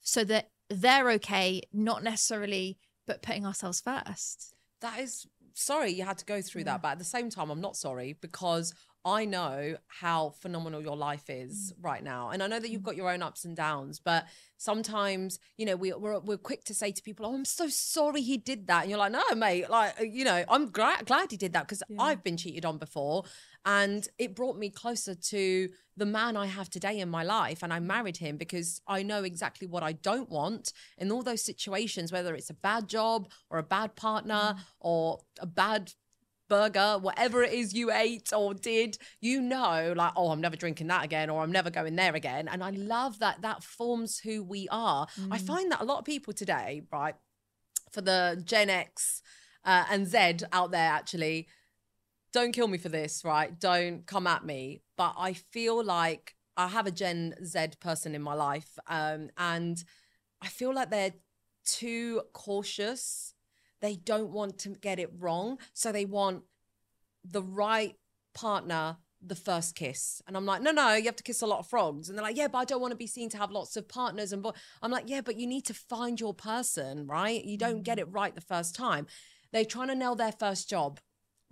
[0.00, 4.54] so that they're okay, not necessarily, but putting ourselves first.
[4.80, 6.72] That is sorry you had to go through yeah.
[6.72, 8.74] that, but at the same time, I'm not sorry because
[9.04, 11.84] I know how phenomenal your life is mm.
[11.84, 12.30] right now.
[12.30, 12.86] And I know that you've mm.
[12.86, 14.26] got your own ups and downs, but
[14.58, 18.22] sometimes, you know, we, we're, we're quick to say to people, Oh, I'm so sorry
[18.22, 18.82] he did that.
[18.82, 21.66] And you're like, No, mate, like, uh, you know, I'm glad, glad he did that
[21.66, 22.00] because yeah.
[22.00, 23.24] I've been cheated on before.
[23.64, 27.62] And it brought me closer to the man I have today in my life.
[27.62, 31.42] And I married him because I know exactly what I don't want in all those
[31.42, 34.58] situations, whether it's a bad job or a bad partner mm.
[34.80, 35.92] or a bad
[36.48, 40.88] burger, whatever it is you ate or did, you know, like, oh, I'm never drinking
[40.88, 42.48] that again or I'm never going there again.
[42.48, 45.06] And I love that that forms who we are.
[45.18, 45.28] Mm.
[45.30, 47.14] I find that a lot of people today, right,
[47.90, 49.22] for the Gen X
[49.64, 51.48] uh, and Z out there, actually,
[52.32, 53.58] don't kill me for this, right?
[53.58, 54.82] Don't come at me.
[54.96, 59.82] But I feel like I have a Gen Z person in my life, um, and
[60.40, 61.14] I feel like they're
[61.64, 63.34] too cautious
[63.82, 65.58] they don't want to get it wrong.
[65.74, 66.44] So they want
[67.24, 67.96] the right
[68.32, 70.22] partner the first kiss.
[70.26, 72.08] And I'm like, no, no, you have to kiss a lot of frogs.
[72.08, 73.88] And they're like, yeah, but I don't want to be seen to have lots of
[73.88, 74.32] partners.
[74.32, 74.54] And bo-.
[74.82, 77.44] I'm like, yeah, but you need to find your person, right?
[77.44, 78.02] You don't get mm.
[78.02, 79.06] it right the first time.
[79.52, 80.98] They're trying to nail their first job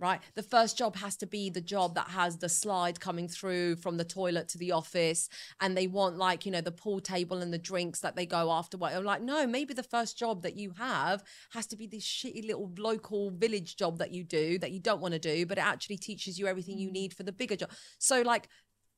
[0.01, 0.19] right?
[0.35, 3.97] The first job has to be the job that has the slide coming through from
[3.97, 5.29] the toilet to the office,
[5.61, 8.51] and they want like you know the pool table and the drinks that they go
[8.51, 8.77] after.
[8.77, 12.03] What I'm like, no, maybe the first job that you have has to be this
[12.03, 15.57] shitty little local village job that you do that you don't want to do, but
[15.57, 16.93] it actually teaches you everything you mm.
[16.93, 17.69] need for the bigger job.
[17.99, 18.47] So like,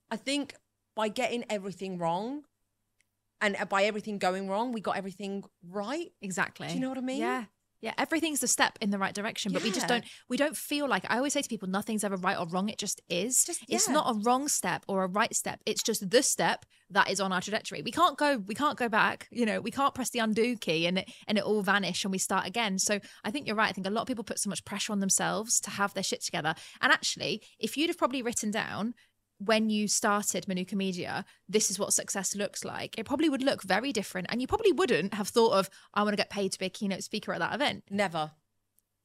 [0.09, 0.55] I think
[0.95, 2.43] by getting everything wrong.
[3.41, 6.07] And uh, by everything going wrong, we got everything right.
[6.21, 6.67] Exactly.
[6.67, 7.19] Do you know what I mean?
[7.19, 7.43] Yeah.
[7.83, 9.67] Yeah, everything's a step in the right direction, but yeah.
[9.67, 12.39] we just don't we don't feel like I always say to people nothing's ever right
[12.39, 13.43] or wrong, it just is.
[13.43, 13.75] Just, yeah.
[13.75, 15.59] It's not a wrong step or a right step.
[15.65, 17.81] It's just the step that is on our trajectory.
[17.81, 20.87] We can't go we can't go back, you know, we can't press the undo key
[20.87, 22.79] and it and it all vanish and we start again.
[22.79, 23.69] So I think you're right.
[23.69, 26.03] I think a lot of people put so much pressure on themselves to have their
[26.03, 26.55] shit together.
[26.79, 28.93] And actually, if you'd have probably written down
[29.45, 33.63] when you started Manuka Media, this is what success looks like, it probably would look
[33.63, 34.27] very different.
[34.29, 36.69] And you probably wouldn't have thought of, I want to get paid to be a
[36.69, 37.83] keynote speaker at that event.
[37.89, 38.31] Never.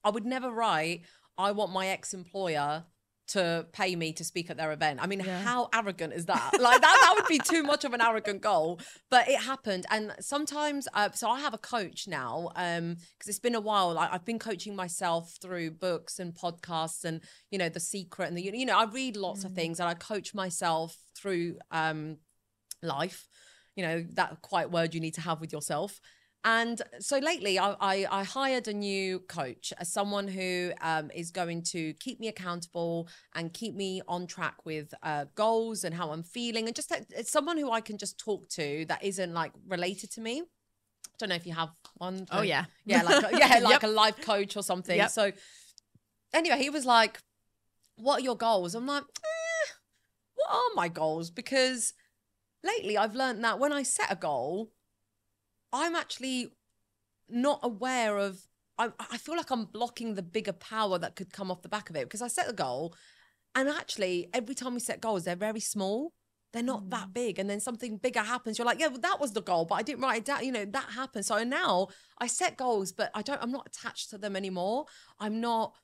[0.05, 1.03] I would never write,
[1.37, 2.85] I want my ex employer
[3.29, 5.01] to pay me to speak at their event.
[5.03, 5.43] I mean, yeah.
[5.43, 6.61] how arrogant is that?
[6.61, 8.81] Like that, that would be too much of an arrogant goal.
[9.11, 13.39] But it happened, and sometimes, uh, so I have a coach now um, because it's
[13.39, 13.93] been a while.
[13.93, 17.21] Like I've been coaching myself through books and podcasts, and
[17.51, 19.47] you know, The Secret, and the you know, I read lots mm.
[19.47, 22.19] of things, and I coach myself through um,
[22.83, 23.29] life.
[23.77, 26.01] You know, that quiet word you need to have with yourself.
[26.49, 31.31] And so lately, I, I, I, hired a new coach, as someone who um, is
[31.31, 36.11] going to keep me accountable and keep me on track with uh, goals and how
[36.11, 39.53] I'm feeling, and just it's someone who I can just talk to that isn't like
[39.67, 40.41] related to me.
[40.41, 42.25] I don't know if you have one.
[42.31, 43.83] Oh yeah, yeah, like a, yeah, like yep.
[43.83, 44.97] a life coach or something.
[44.97, 45.11] Yep.
[45.11, 45.33] So
[46.33, 47.19] anyway, he was like,
[47.97, 49.71] "What are your goals?" I'm like, eh,
[50.37, 51.93] "What are my goals?" Because
[52.65, 54.71] lately, I've learned that when I set a goal
[55.73, 56.53] I'm actually
[57.29, 58.41] not aware of.
[58.79, 61.91] I, I feel like I'm blocking the bigger power that could come off the back
[61.91, 62.95] of it because I set the goal,
[63.55, 66.13] and actually, every time we set goals, they're very small.
[66.53, 66.91] They're not mm.
[66.91, 68.59] that big, and then something bigger happens.
[68.59, 70.45] You're like, yeah, well, that was the goal, but I didn't write it down.
[70.45, 71.27] You know, that happened.
[71.27, 71.89] So now
[72.19, 73.43] I set goals, but I don't.
[73.43, 74.87] I'm not attached to them anymore.
[75.19, 75.75] I'm not.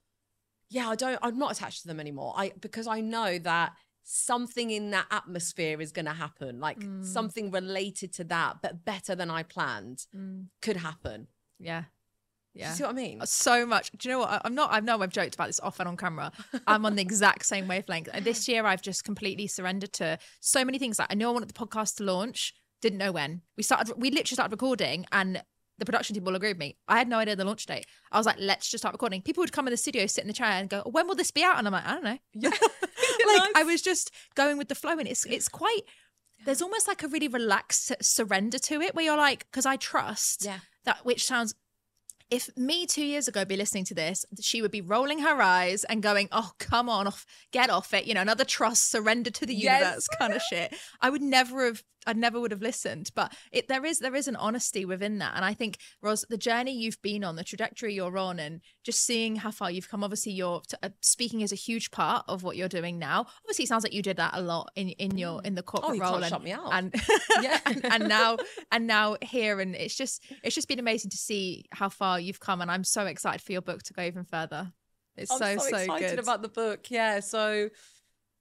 [0.71, 1.19] Yeah, I don't.
[1.23, 2.35] I'm not attached to them anymore.
[2.37, 3.73] I because I know that
[4.05, 7.05] something in that atmosphere is going to happen like mm.
[7.05, 10.45] something related to that but better than i planned mm.
[10.61, 11.27] could happen
[11.59, 11.85] yeah
[12.55, 12.71] yeah.
[12.71, 13.21] You see what I mean?
[13.21, 13.91] Uh, so much.
[13.99, 14.43] Do you know what?
[14.45, 16.31] I'm not, I know I've joked about this off and on camera.
[16.69, 18.09] I'm on the exact same wavelength.
[18.23, 20.99] This year I've just completely surrendered to so many things.
[20.99, 23.43] Like I knew I wanted the podcast to launch, didn't know when.
[23.57, 25.43] We started, we literally started recording and
[25.79, 26.77] the production team will agree with me.
[26.89, 27.87] I had no idea the launch date.
[28.13, 29.23] I was like, let's just start recording.
[29.23, 31.31] People would come in the studio, sit in the chair, and go, "When will this
[31.31, 32.19] be out?" And I'm like, I don't know.
[32.35, 32.51] Yeah,
[33.27, 33.57] like.
[33.57, 35.83] I was just going with the flow, and it's it's quite.
[36.45, 40.45] There's almost like a really relaxed surrender to it, where you're like, because I trust
[40.45, 40.59] yeah.
[40.85, 41.55] that, which sounds
[42.31, 45.85] if me two years ago be listening to this, she would be rolling her eyes
[45.85, 49.47] and going, "Oh, come on, off, get off it," you know, another trust, surrender to
[49.47, 49.81] the yes.
[49.81, 50.75] universe kind of shit.
[51.01, 53.11] I would never have, I never would have listened.
[53.15, 56.37] But it, there is, there is an honesty within that, and I think, Ros, the
[56.37, 60.05] journey you've been on, the trajectory you're on, and just seeing how far you've come.
[60.05, 63.27] Obviously, you're uh, speaking is a huge part of what you're doing now.
[63.45, 66.01] Obviously, it sounds like you did that a lot in in your in the corporate
[66.01, 66.69] oh, role, and, shut me out.
[66.73, 66.95] and
[67.43, 68.37] yeah, and, and now
[68.71, 72.41] and now here, and it's just it's just been amazing to see how far you've
[72.41, 74.73] come, and I'm so excited for your book to go even further.
[75.17, 76.19] It's I'm so so, so excited good.
[76.19, 76.91] about the book.
[76.91, 77.69] Yeah, so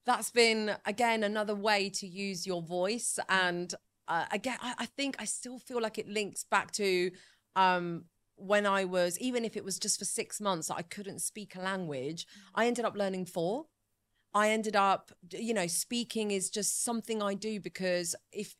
[0.05, 3.73] that's been again another way to use your voice, and
[4.07, 7.11] uh, again, I, I think I still feel like it links back to
[7.55, 11.55] um when I was, even if it was just for six months, I couldn't speak
[11.55, 12.25] a language.
[12.55, 13.65] I ended up learning four.
[14.33, 18.55] I ended up, you know, speaking is just something I do because if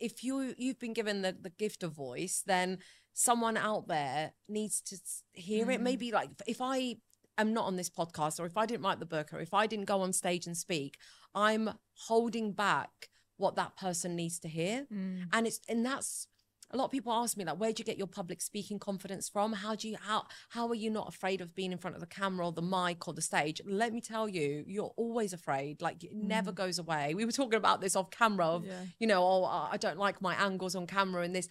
[0.00, 2.78] if you you've been given the, the gift of voice, then
[3.12, 4.96] someone out there needs to
[5.32, 5.74] hear mm.
[5.74, 5.80] it.
[5.80, 6.96] Maybe like if I
[7.38, 9.66] am not on this podcast or if I didn't write the book or if I
[9.66, 10.98] didn't go on stage and speak,
[11.34, 11.70] I'm
[12.06, 14.86] holding back what that person needs to hear.
[14.92, 15.26] Mm.
[15.32, 16.26] And it's and that's
[16.70, 19.26] a lot of people ask me like where do you get your public speaking confidence
[19.26, 22.00] from how do you how how are you not afraid of being in front of
[22.00, 25.80] the camera or the mic or the stage let me tell you you're always afraid
[25.80, 26.24] like it mm.
[26.24, 28.82] never goes away we were talking about this off camera of yeah.
[28.98, 31.48] you know oh i don't like my angles on camera and this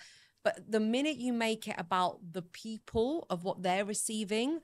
[0.47, 4.61] but the minute you make it about the people of what they're receiving,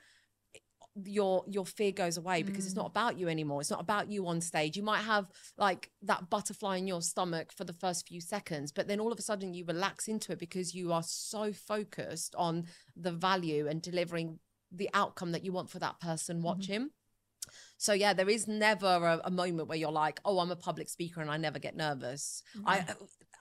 [1.06, 2.68] your your fear goes away because mm.
[2.68, 5.26] it's not about you anymore it's not about you on stage you might have
[5.58, 9.18] like that butterfly in your stomach for the first few seconds but then all of
[9.18, 12.66] a sudden you relax into it because you are so focused on
[12.96, 14.38] the value and delivering
[14.72, 16.46] the outcome that you want for that person mm-hmm.
[16.46, 17.50] watching mm-hmm.
[17.78, 20.89] so yeah there is never a, a, moment where you're like oh i'm a public
[20.89, 22.70] speaker and i never get nervous mm-hmm.
[22.70, 22.86] i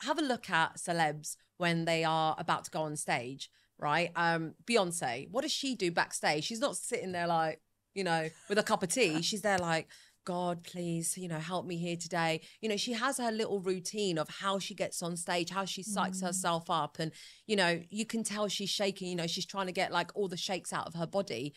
[0.00, 3.48] have a look at celebs when they are about to go on stage,
[3.82, 4.10] right?
[4.16, 6.44] Um, Beyonce, what does she do backstage?
[6.44, 7.60] She's not sitting there like,
[7.94, 9.20] you know, with a cup of tea.
[9.22, 9.88] She's there like,
[10.24, 12.42] God, please, you know, help me here today.
[12.60, 15.82] You know, she has her little routine of how she gets on stage, how she
[15.82, 16.26] psychs mm.
[16.26, 16.98] herself up.
[17.00, 17.10] And,
[17.46, 20.28] you know, you can tell she's shaking, you know, she's trying to get like all
[20.28, 21.54] the shakes out of her body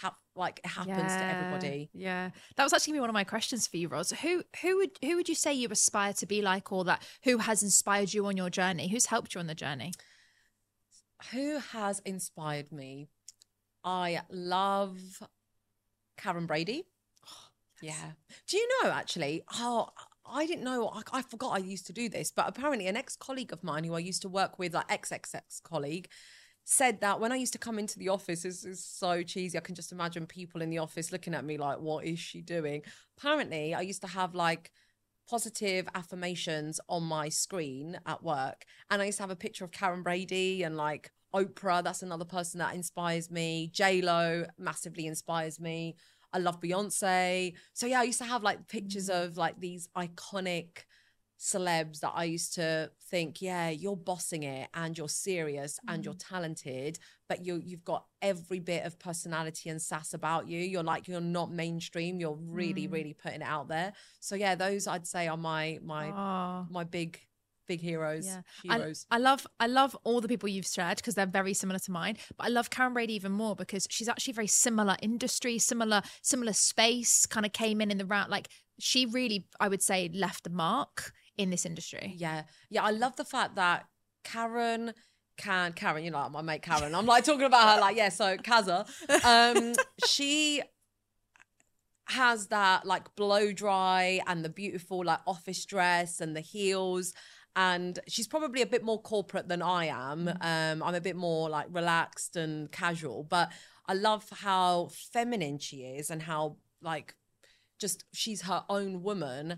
[0.00, 1.90] ha- like it happens yeah, to everybody.
[1.92, 4.10] Yeah, that was actually gonna be one of my questions for you, Ros.
[4.10, 7.38] Who who would who would you say you aspire to be like, or that who
[7.38, 8.88] has inspired you on your journey?
[8.88, 9.92] Who's helped you on the journey?
[11.32, 13.08] Who has inspired me?
[13.84, 14.98] I love
[16.16, 16.84] Karen Brady.
[17.80, 18.10] Oh, yeah.
[18.48, 19.44] Do you know actually?
[19.54, 19.90] Oh,
[20.26, 20.88] I didn't know.
[20.88, 23.84] I, I, forgot I used to do this, but apparently, an ex colleague of mine
[23.84, 26.08] who I used to work with, like ex ex ex colleague,
[26.64, 29.56] said that when I used to come into the office, this is so cheesy.
[29.56, 32.42] I can just imagine people in the office looking at me like, what is she
[32.42, 32.82] doing?
[33.16, 34.72] Apparently, I used to have like
[35.28, 38.64] positive affirmations on my screen at work.
[38.90, 41.84] And I used to have a picture of Karen Brady and like Oprah.
[41.84, 43.70] That's another person that inspires me.
[43.72, 45.96] J Lo massively inspires me.
[46.32, 47.54] I love Beyonce.
[47.72, 49.24] So yeah, I used to have like pictures mm.
[49.24, 50.84] of like these iconic
[51.38, 56.14] celebs that I used to think, yeah, you're bossing it and you're serious and you're
[56.14, 56.28] mm.
[56.28, 56.98] talented,
[57.28, 60.58] but you you've got every bit of personality and sass about you.
[60.58, 62.20] You're like you're not mainstream.
[62.20, 62.92] You're really, mm.
[62.92, 63.92] really putting it out there.
[64.20, 66.66] So yeah, those I'd say are my my oh.
[66.70, 67.20] my big
[67.68, 68.26] big heroes.
[68.26, 68.40] Yeah.
[68.64, 69.06] Heroes.
[69.10, 71.92] I, I love I love all the people you've shared because they're very similar to
[71.92, 72.16] mine.
[72.36, 76.54] But I love Karen Brady even more because she's actually very similar industry, similar similar
[76.54, 77.26] space.
[77.26, 78.48] Kind of came in in the round like
[78.80, 82.14] she really I would say left the mark in this industry.
[82.16, 82.82] Yeah, yeah.
[82.82, 83.84] I love the fact that
[84.24, 84.94] Karen
[85.38, 86.94] can Karen, you know, my mate Karen.
[86.94, 88.10] I'm like talking about her, like yeah.
[88.10, 88.86] So Kaza,
[89.24, 89.74] um,
[90.06, 90.62] she
[92.06, 97.12] has that like blow dry and the beautiful like office dress and the heels
[97.54, 100.26] and she's probably a bit more corporate than I am.
[100.26, 100.36] Mm.
[100.40, 103.50] Um, I'm a bit more like relaxed and casual, but
[103.86, 107.14] I love how feminine she is and how like
[107.78, 109.56] just she's her own woman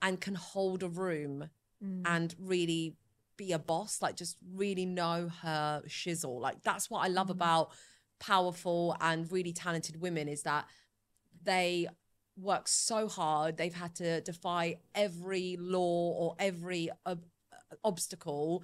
[0.00, 1.48] and can hold a room
[1.82, 2.02] Mm.
[2.06, 2.96] and really
[3.36, 6.40] be a boss, like just really know her shizzle.
[6.40, 7.32] Like that's what I love Mm.
[7.32, 7.70] about
[8.20, 10.66] powerful and really talented women is that
[11.42, 11.86] they
[12.36, 13.56] work so hard.
[13.56, 17.26] They've had to defy every law or every ob-
[17.82, 18.62] obstacle,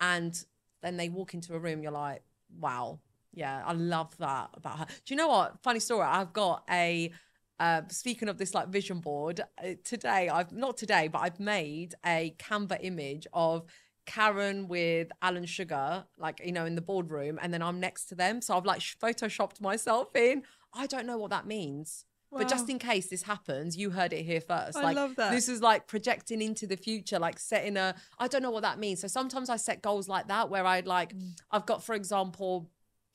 [0.00, 0.44] and
[0.82, 1.82] then they walk into a room.
[1.82, 2.22] You're like,
[2.58, 3.00] wow,
[3.32, 4.86] yeah, I love that about her.
[5.04, 5.62] Do you know what?
[5.62, 6.06] Funny story.
[6.06, 7.12] I've got a.
[7.60, 11.94] Uh, speaking of this like vision board, uh, today I've not today, but I've made
[12.04, 13.66] a Canva image of
[14.06, 18.14] Karen with Alan Sugar, like you know, in the boardroom, and then I'm next to
[18.14, 18.40] them.
[18.40, 20.42] So I've like photoshopped myself in.
[20.74, 22.04] I don't know what that means.
[22.34, 24.78] But just in case this happens, you heard it here first.
[24.78, 25.32] I like love that.
[25.32, 28.78] this is like projecting into the future, like setting a I don't know what that
[28.78, 29.00] means.
[29.00, 31.32] So sometimes I set goals like that where I'd like Mm.
[31.50, 32.70] I've got, for example,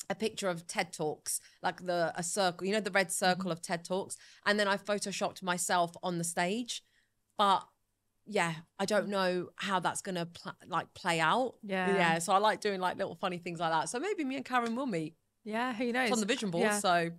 [0.09, 3.61] a picture of TED Talks, like the a circle, you know, the red circle of
[3.61, 6.83] TED Talks, and then I photoshopped myself on the stage.
[7.37, 7.65] But
[8.27, 9.11] yeah, I don't mm.
[9.11, 11.55] know how that's gonna pl- like play out.
[11.63, 11.95] Yeah.
[11.95, 12.19] yeah.
[12.19, 13.89] So I like doing like little funny things like that.
[13.89, 15.15] So maybe me and Karen will meet.
[15.43, 16.09] Yeah, who knows?
[16.09, 16.63] It's on the vision board.
[16.63, 16.79] Yeah.
[16.79, 17.11] So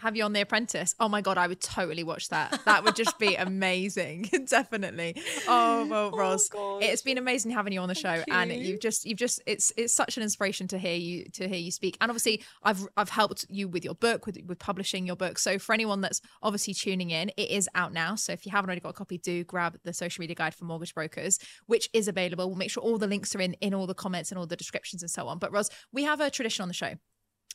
[0.00, 0.94] have you on The Apprentice?
[0.98, 2.60] Oh my god, I would totally watch that.
[2.64, 5.14] That would just be amazing, definitely.
[5.48, 6.82] Oh well, Oh, Ros, God.
[6.82, 8.58] it's been amazing having you on the show, and you.
[8.58, 11.70] you've just you've just it's it's such an inspiration to hear you to hear you
[11.70, 11.96] speak.
[12.00, 15.38] And obviously, I've I've helped you with your book, with with publishing your book.
[15.38, 18.14] So for anyone that's obviously tuning in, it is out now.
[18.14, 20.64] So if you haven't already got a copy, do grab the social media guide for
[20.64, 22.48] mortgage brokers, which is available.
[22.48, 24.56] We'll make sure all the links are in in all the comments and all the
[24.56, 25.38] descriptions and so on.
[25.38, 26.94] But Ros, we have a tradition on the show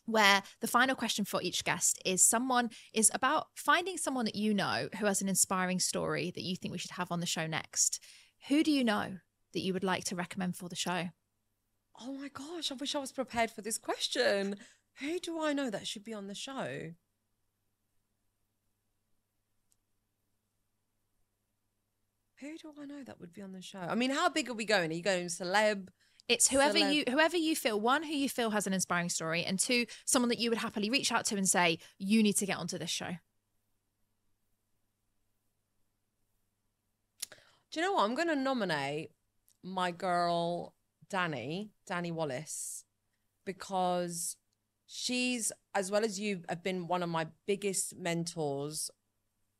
[0.06, 4.54] where the final question for each guest is someone is about finding someone that you
[4.54, 7.48] know who has an inspiring story that you think we should have on the show
[7.48, 8.00] next.
[8.48, 9.18] Who do you know
[9.54, 11.10] that you would like to recommend for the show?
[12.00, 14.58] Oh my gosh, I wish I was prepared for this question.
[15.00, 16.92] Who do I know that should be on the show?
[22.42, 23.80] Who do I know that would be on the show?
[23.80, 24.92] I mean, how big are we going?
[24.92, 25.88] Are you going celeb?
[26.28, 29.60] It's whoever you whoever you feel one who you feel has an inspiring story and
[29.60, 32.58] two someone that you would happily reach out to and say you need to get
[32.58, 33.12] onto this show.
[37.72, 38.06] Do you know what?
[38.06, 39.12] I'm going to nominate
[39.62, 40.74] my girl
[41.12, 42.86] Dani, Dani Wallace,
[43.46, 44.38] because
[44.88, 48.90] she's, as well as you, have been one of my biggest mentors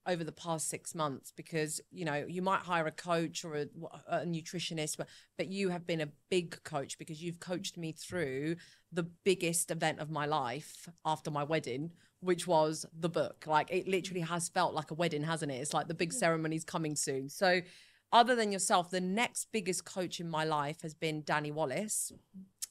[0.08, 3.68] over the past six months because you know you might hire a coach or a,
[4.08, 8.56] a nutritionist but, but you have been a big coach because you've coached me through
[8.92, 11.92] the biggest event of my life after my wedding
[12.26, 13.46] which was the book.
[13.48, 15.56] Like it literally has felt like a wedding hasn't it?
[15.56, 17.30] It's like the big ceremony's coming soon.
[17.30, 17.62] So
[18.12, 22.12] other than yourself the next biggest coach in my life has been dani wallace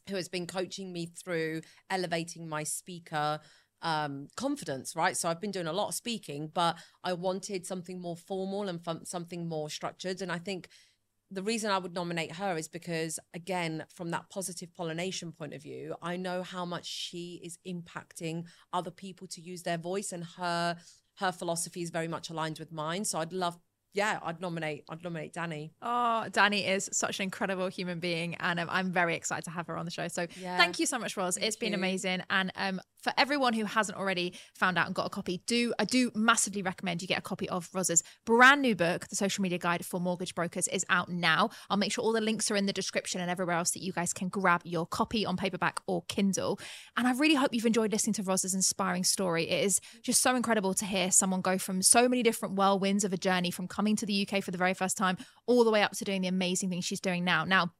[0.09, 3.41] who has been coaching me through elevating my speaker
[3.85, 5.17] um, confidence, right?
[5.17, 8.83] So I've been doing a lot of speaking, but I wanted something more formal and
[8.83, 10.23] fun- something more structured.
[10.23, 10.69] And I think
[11.31, 15.63] the reason I would nominate her is because, again, from that positive pollination point of
[15.63, 20.25] view, I know how much she is impacting other people to use their voice, and
[20.39, 20.77] her
[21.19, 23.05] her philosophy is very much aligned with mine.
[23.05, 23.57] So I'd love,
[23.93, 25.71] yeah, I'd nominate, I'd nominate Dani.
[25.81, 29.69] Oh, Dani is such an incredible human being, and um, I'm very excited to have
[29.69, 30.09] her on the show.
[30.09, 30.57] So, Yeah.
[30.57, 31.37] thank you so much, Ros.
[31.37, 32.23] It's been amazing.
[32.31, 35.85] And um, for everyone who hasn't already found out and got a copy, do I
[35.85, 39.59] do massively recommend you get a copy of Ros's brand new book, The Social Media
[39.59, 41.51] Guide for Mortgage Brokers, is out now.
[41.69, 43.93] I'll make sure all the links are in the description and everywhere else that you
[43.93, 46.59] guys can grab your copy on paperback or Kindle.
[46.97, 49.51] And I really hope you've enjoyed listening to Ros's inspiring story.
[49.51, 53.13] It is just so incredible to hear someone go from so many different whirlwinds of
[53.13, 55.83] a journey from coming to the UK for the very first time all the way
[55.83, 57.45] up to doing the amazing things she's doing now.
[57.45, 57.73] Now,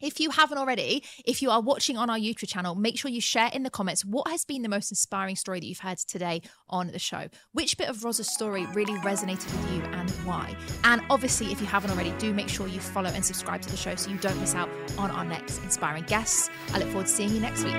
[0.00, 3.20] if you haven't already, if you are watching on our YouTube channel, make sure you
[3.20, 6.42] share in the comments what has been the most inspiring story that you've heard today
[6.68, 7.28] on the show.
[7.52, 10.54] Which bit of Rosa's story really resonated with you and why?
[10.84, 13.76] And obviously, if you haven't already, do make sure you follow and subscribe to the
[13.76, 16.50] show so you don't miss out on our next inspiring guests.
[16.72, 17.74] I look forward to seeing you next week.